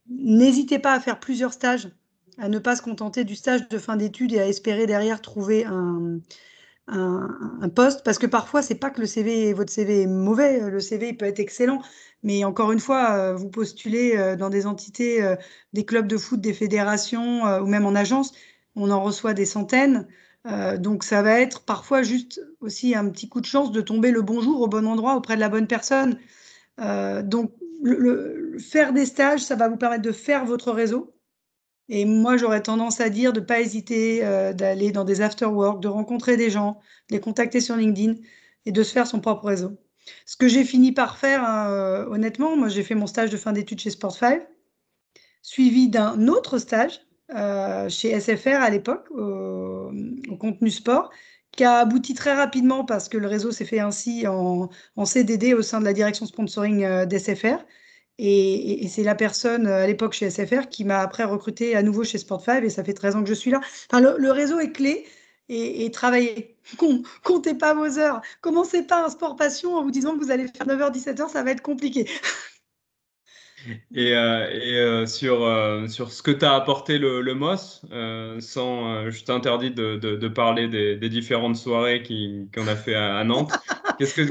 n'hésitez 0.09 0.79
pas 0.79 0.93
à 0.93 0.99
faire 0.99 1.19
plusieurs 1.19 1.53
stages, 1.53 1.89
à 2.37 2.49
ne 2.49 2.59
pas 2.59 2.75
se 2.75 2.81
contenter 2.81 3.23
du 3.23 3.35
stage 3.35 3.69
de 3.69 3.77
fin 3.77 3.95
d'études 3.95 4.33
et 4.33 4.39
à 4.39 4.47
espérer 4.47 4.87
derrière 4.87 5.21
trouver 5.21 5.65
un, 5.65 6.19
poste, 7.73 8.03
parce 8.03 8.19
que 8.19 8.27
parfois, 8.27 8.61
c'est 8.61 8.75
pas 8.75 8.89
que 8.89 9.01
le 9.01 9.07
CV, 9.07 9.53
votre 9.53 9.71
CV 9.71 10.01
est 10.03 10.07
mauvais, 10.07 10.69
le 10.69 10.79
CV 10.79 11.13
peut 11.13 11.25
être 11.25 11.39
excellent, 11.39 11.81
mais 12.23 12.43
encore 12.43 12.71
une 12.71 12.79
fois, 12.79 13.13
euh, 13.13 13.35
vous 13.35 13.49
postulez 13.49 14.17
euh, 14.17 14.35
dans 14.35 14.49
des 14.49 14.67
entités, 14.67 15.23
euh, 15.23 15.35
des 15.73 15.85
clubs 15.85 16.07
de 16.07 16.17
foot, 16.17 16.41
des 16.41 16.53
fédérations 16.53 17.43
ou 17.61 17.65
même 17.67 17.85
en 17.85 17.95
agence, 17.95 18.33
on 18.75 18.91
en 18.91 19.01
reçoit 19.01 19.33
des 19.33 19.45
centaines. 19.45 20.07
Donc 20.77 21.03
ça 21.03 21.23
va 21.23 21.39
être 21.39 21.63
parfois 21.63 22.03
juste 22.03 22.39
aussi 22.59 22.93
un 22.93 23.09
petit 23.09 23.27
coup 23.29 23.41
de 23.41 23.45
chance 23.45 23.71
de 23.71 23.81
tomber 23.81 24.11
le 24.11 24.21
bon 24.21 24.41
jour 24.41 24.61
au 24.61 24.67
bon 24.67 24.85
endroit 24.85 25.15
auprès 25.15 25.35
de 25.35 25.39
la 25.39 25.49
bonne 25.49 25.67
personne. 25.67 26.19
donc 26.77 27.51
le, 27.81 28.57
faire 28.59 28.93
des 28.93 29.05
stages, 29.05 29.41
ça 29.41 29.55
va 29.55 29.67
vous 29.67 29.77
permettre 29.77 30.03
de 30.03 30.11
faire 30.11 30.45
votre 30.45 30.71
réseau, 30.71 31.15
et 31.87 32.05
moi, 32.05 32.37
j'aurais 32.37 32.63
tendance 32.63 32.99
à 32.99 33.09
dire 33.09 33.31
de 33.31 33.39
ne 33.39 33.45
pas 33.45 33.61
hésiter 33.61 34.25
euh, 34.25 34.53
d'aller 34.53 34.91
dans 34.91 35.03
des 35.03 35.21
after-work, 35.21 35.81
de 35.81 35.87
rencontrer 35.87 36.35
des 36.35 36.49
gens, 36.49 36.79
de 37.09 37.15
les 37.15 37.21
contacter 37.21 37.61
sur 37.61 37.75
LinkedIn 37.75 38.15
et 38.65 38.71
de 38.71 38.83
se 38.83 38.91
faire 38.91 39.05
son 39.05 39.19
propre 39.19 39.45
réseau. 39.45 39.77
Ce 40.25 40.35
que 40.35 40.47
j'ai 40.47 40.63
fini 40.63 40.91
par 40.91 41.17
faire, 41.17 41.47
euh, 41.47 42.05
honnêtement, 42.07 42.55
moi 42.55 42.69
j'ai 42.69 42.83
fait 42.83 42.95
mon 42.95 43.07
stage 43.07 43.29
de 43.29 43.37
fin 43.37 43.53
d'études 43.53 43.79
chez 43.79 43.91
Sport5, 43.91 44.45
suivi 45.41 45.87
d'un 45.87 46.27
autre 46.27 46.57
stage 46.57 47.01
euh, 47.33 47.89
chez 47.89 48.19
SFR 48.19 48.61
à 48.61 48.69
l'époque, 48.69 49.09
au, 49.11 49.91
contenu 50.39 50.69
sport, 50.69 51.11
qui 51.51 51.63
a 51.63 51.77
abouti 51.79 52.13
très 52.13 52.33
rapidement 52.33 52.85
parce 52.85 53.09
que 53.09 53.17
le 53.17 53.27
réseau 53.27 53.51
s'est 53.51 53.65
fait 53.65 53.79
ainsi 53.79 54.25
en, 54.27 54.69
CDD 55.05 55.53
au 55.53 55.61
sein 55.61 55.79
de 55.79 55.85
la 55.85 55.93
direction 55.93 56.25
sponsoring 56.25 57.05
d'SFR. 57.05 57.63
Et, 58.17 58.87
c'est 58.87 59.03
la 59.03 59.15
personne 59.15 59.67
euh, 59.67 59.83
à 59.83 59.87
l'époque 59.87 60.13
chez 60.13 60.29
SFR 60.29 60.69
qui 60.69 60.85
m'a 60.85 60.99
après 60.99 61.23
recruté 61.25 61.75
à 61.75 61.83
nouveau 61.83 62.03
chez 62.03 62.17
Sport5 62.17 62.63
et 62.63 62.69
ça 62.69 62.83
fait 62.83 62.93
13 62.93 63.17
ans 63.17 63.23
que 63.23 63.29
je 63.29 63.33
suis 63.33 63.51
là. 63.51 63.59
Enfin, 63.89 63.99
le, 64.01 64.31
réseau 64.31 64.59
est 64.59 64.71
clé 64.71 65.05
et, 65.49 65.85
et 65.85 65.91
travaillez. 65.91 66.57
comptez 67.23 67.55
pas 67.55 67.73
vos 67.73 67.99
heures. 67.99 68.21
Commencez 68.41 68.83
pas 68.83 69.05
un 69.05 69.09
sport 69.09 69.35
passion 69.35 69.75
en 69.75 69.83
vous 69.83 69.91
disant 69.91 70.17
que 70.17 70.23
vous 70.23 70.31
allez 70.31 70.47
faire 70.47 70.65
9h, 70.65 70.93
17h, 70.93 71.29
ça 71.29 71.43
va 71.43 71.51
être 71.51 71.61
compliqué. 71.61 72.09
Et, 73.93 74.15
euh, 74.15 74.49
et 74.49 74.75
euh, 74.75 75.05
sur, 75.05 75.43
euh, 75.43 75.87
sur 75.87 76.11
ce 76.11 76.21
que 76.21 76.31
t'as 76.31 76.55
apporté 76.55 76.97
le, 76.97 77.21
le 77.21 77.33
MOS, 77.33 77.81
sans, 78.39 79.09
je 79.09 79.23
t'interdis 79.23 79.71
de, 79.71 79.95
de, 79.95 80.15
de, 80.15 80.27
parler 80.27 80.67
des, 80.67 80.95
des, 80.95 81.09
différentes 81.09 81.55
soirées 81.55 82.03
qu'on 82.53 82.67
a 82.67 82.75
fait 82.75 82.95
à, 82.95 83.23
Nantes. 83.23 83.53
Qu'est-ce 83.97 84.15
que 84.15 84.27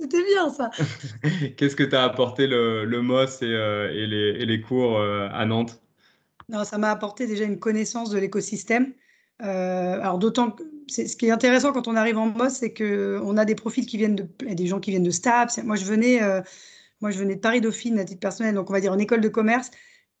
c'était 0.00 0.24
bien 0.24 0.50
ça. 0.50 0.70
Qu'est-ce 1.56 1.76
que 1.76 1.84
tu 1.84 1.94
as 1.94 2.04
apporté 2.04 2.46
le, 2.46 2.84
le 2.84 3.02
MOS 3.02 3.42
et, 3.42 3.46
et, 3.46 4.06
les, 4.06 4.36
et, 4.40 4.46
les, 4.46 4.60
cours 4.60 5.00
à 5.00 5.44
Nantes? 5.46 5.80
Non, 6.48 6.64
ça 6.64 6.78
m'a 6.78 6.90
apporté 6.90 7.26
déjà 7.26 7.44
une 7.44 7.58
connaissance 7.58 8.10
de 8.10 8.18
l'écosystème. 8.18 8.92
alors 9.38 10.18
d'autant 10.18 10.50
que 10.50 10.62
ce 10.88 11.16
qui 11.16 11.26
est 11.26 11.30
intéressant 11.30 11.72
quand 11.72 11.88
on 11.88 11.96
arrive 11.96 12.18
en 12.18 12.26
MOS, 12.26 12.50
c'est 12.50 12.74
qu'on 12.74 13.36
a 13.36 13.44
des 13.44 13.54
profils 13.54 13.86
qui 13.86 13.96
viennent 13.96 14.16
de, 14.16 14.28
des 14.40 14.66
gens 14.66 14.80
qui 14.80 14.90
viennent 14.90 15.04
de 15.04 15.10
STAPS. 15.10 15.62
Moi, 15.62 15.76
je 15.76 15.84
venais 15.84 16.20
moi, 17.00 17.10
je 17.10 17.18
venais 17.18 17.34
de 17.34 17.40
Paris-Dauphine 17.40 17.98
à 17.98 18.04
titre 18.04 18.20
personnel, 18.20 18.54
donc 18.54 18.70
on 18.70 18.72
va 18.72 18.80
dire 18.80 18.92
en 18.92 18.98
école 18.98 19.20
de 19.20 19.28
commerce, 19.28 19.70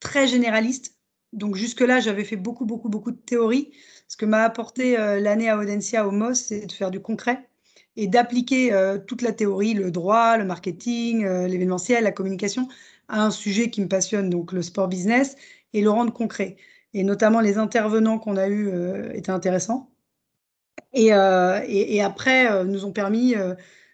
très 0.00 0.26
généraliste. 0.26 0.96
Donc 1.32 1.56
jusque-là, 1.56 2.00
j'avais 2.00 2.24
fait 2.24 2.36
beaucoup, 2.36 2.64
beaucoup, 2.64 2.88
beaucoup 2.88 3.10
de 3.10 3.16
théorie. 3.16 3.72
Ce 4.06 4.16
que 4.16 4.26
m'a 4.26 4.42
apporté 4.42 4.98
euh, 4.98 5.18
l'année 5.18 5.48
à 5.48 5.58
Audencia 5.58 6.06
au 6.06 6.10
MOS, 6.10 6.34
c'est 6.34 6.66
de 6.66 6.72
faire 6.72 6.90
du 6.90 7.00
concret 7.00 7.48
et 7.96 8.06
d'appliquer 8.06 8.72
euh, 8.72 8.98
toute 8.98 9.22
la 9.22 9.32
théorie, 9.32 9.74
le 9.74 9.90
droit, 9.90 10.36
le 10.36 10.44
marketing, 10.44 11.24
euh, 11.24 11.48
l'événementiel, 11.48 12.04
la 12.04 12.12
communication, 12.12 12.68
à 13.08 13.22
un 13.22 13.30
sujet 13.30 13.70
qui 13.70 13.80
me 13.80 13.88
passionne, 13.88 14.30
donc 14.30 14.52
le 14.52 14.62
sport 14.62 14.88
business, 14.88 15.36
et 15.72 15.80
le 15.80 15.90
rendre 15.90 16.12
concret. 16.12 16.56
Et 16.92 17.02
notamment, 17.02 17.40
les 17.40 17.58
intervenants 17.58 18.18
qu'on 18.18 18.36
a 18.36 18.48
eus 18.48 18.70
étaient 19.14 19.32
intéressants. 19.32 19.90
Et, 20.92 21.12
après, 21.12 22.64
nous 22.64 22.84
ont 22.84 22.92
permis 22.92 23.34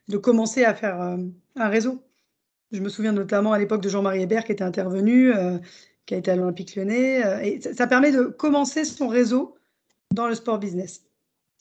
de 0.08 0.16
commencer 0.18 0.64
à 0.64 0.74
faire 0.74 1.00
un 1.00 1.68
réseau. 1.68 2.02
Je 2.72 2.80
me 2.80 2.88
souviens 2.88 3.12
notamment 3.12 3.52
à 3.52 3.58
l'époque 3.58 3.82
de 3.82 3.88
Jean-Marie 3.88 4.22
Hébert 4.22 4.44
qui 4.44 4.52
était 4.52 4.64
intervenu, 4.64 5.34
euh, 5.34 5.58
qui 6.06 6.14
a 6.14 6.18
été 6.18 6.30
à 6.30 6.36
l'Olympique 6.36 6.76
lyonnais. 6.76 7.24
Euh, 7.24 7.40
et 7.40 7.60
ça, 7.60 7.86
permet 7.86 8.12
de 8.12 8.24
commencer 8.24 8.84
son 8.84 9.08
réseau 9.08 9.56
dans 10.14 10.28
le 10.28 10.34
sport 10.34 10.58
business. 10.58 11.02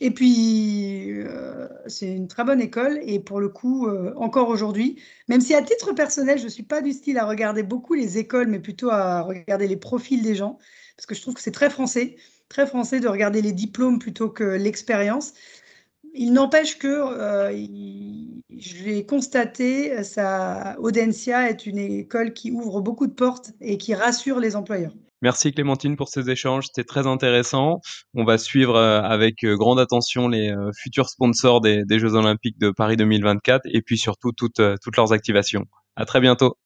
Et 0.02 0.12
puis, 0.12 1.22
euh, 1.22 1.68
c'est 1.88 2.08
une 2.16 2.28
très 2.28 2.44
bonne 2.44 2.62
école. 2.62 3.00
Et 3.04 3.20
pour 3.20 3.40
le 3.40 3.50
coup, 3.50 3.90
encore 4.16 4.50
aujourd'hui, 4.50 5.02
même 5.28 5.42
si 5.42 5.54
à 5.56 5.62
titre 5.62 5.94
personnel, 5.94 6.38
je 6.38 6.46
ne 6.46 6.50
suis 6.50 6.64
pas 6.64 6.82
du 6.82 6.94
style 6.94 7.18
à 7.18 7.26
regarder 7.26 7.64
beaucoup 7.64 7.96
les 7.96 8.18
écoles, 8.18 8.48
mais 8.48 8.60
plutôt 8.60 8.92
à 8.92 9.22
regarder 9.22 9.68
les 9.68 9.78
profils 9.78 10.22
des 10.22 10.36
gens, 10.36 10.58
parce 10.96 11.06
que 11.06 11.16
je 11.16 11.22
trouve 11.22 11.34
que 11.34 11.42
c'est 11.42 11.52
très 11.52 11.70
français, 11.70 12.16
très 12.48 12.66
français 12.66 13.00
de 13.00 13.08
regarder 13.08 13.42
les 13.42 13.52
diplômes 13.52 14.00
plutôt 14.00 14.30
que 14.30 14.44
l'expérience. 14.44 15.34
Il 16.22 16.34
n'empêche 16.34 16.78
que 16.78 16.88
euh, 16.88 17.50
je 18.50 18.84
l'ai 18.84 19.06
constaté, 19.06 20.04
ça, 20.04 20.76
Audencia 20.80 21.50
est 21.50 21.66
une 21.66 21.78
école 21.78 22.34
qui 22.34 22.52
ouvre 22.52 22.82
beaucoup 22.82 23.08
de 23.08 23.14
portes 23.14 23.54
et 23.62 23.78
qui 23.78 23.96
rassure 23.96 24.42
les 24.42 24.58
employeurs. 24.58 24.92
Merci 25.22 25.54
Clémentine 25.54 25.96
pour 25.96 26.10
ces 26.10 26.30
échanges, 26.30 26.66
c'était 26.68 26.84
très 26.84 27.08
intéressant. 27.08 27.80
On 28.16 28.26
va 28.26 28.38
suivre 28.38 28.76
euh, 28.76 29.02
avec 29.02 29.46
euh, 29.46 29.56
grande 29.56 29.80
attention 29.80 30.28
les 30.28 30.54
futurs 30.76 31.08
sponsors 31.08 31.62
des, 31.62 31.86
Jeux 31.90 32.16
Olympiques 32.16 32.60
de 32.60 32.72
Paris 32.72 32.98
2024 32.98 33.62
et 33.72 33.82
puis 33.82 33.98
surtout 33.98 34.34
toutes, 34.34 34.62
toutes 34.84 34.98
leurs 34.98 35.14
activations. 35.14 35.64
À 35.96 36.04
très 36.04 36.20
bientôt. 36.20 36.58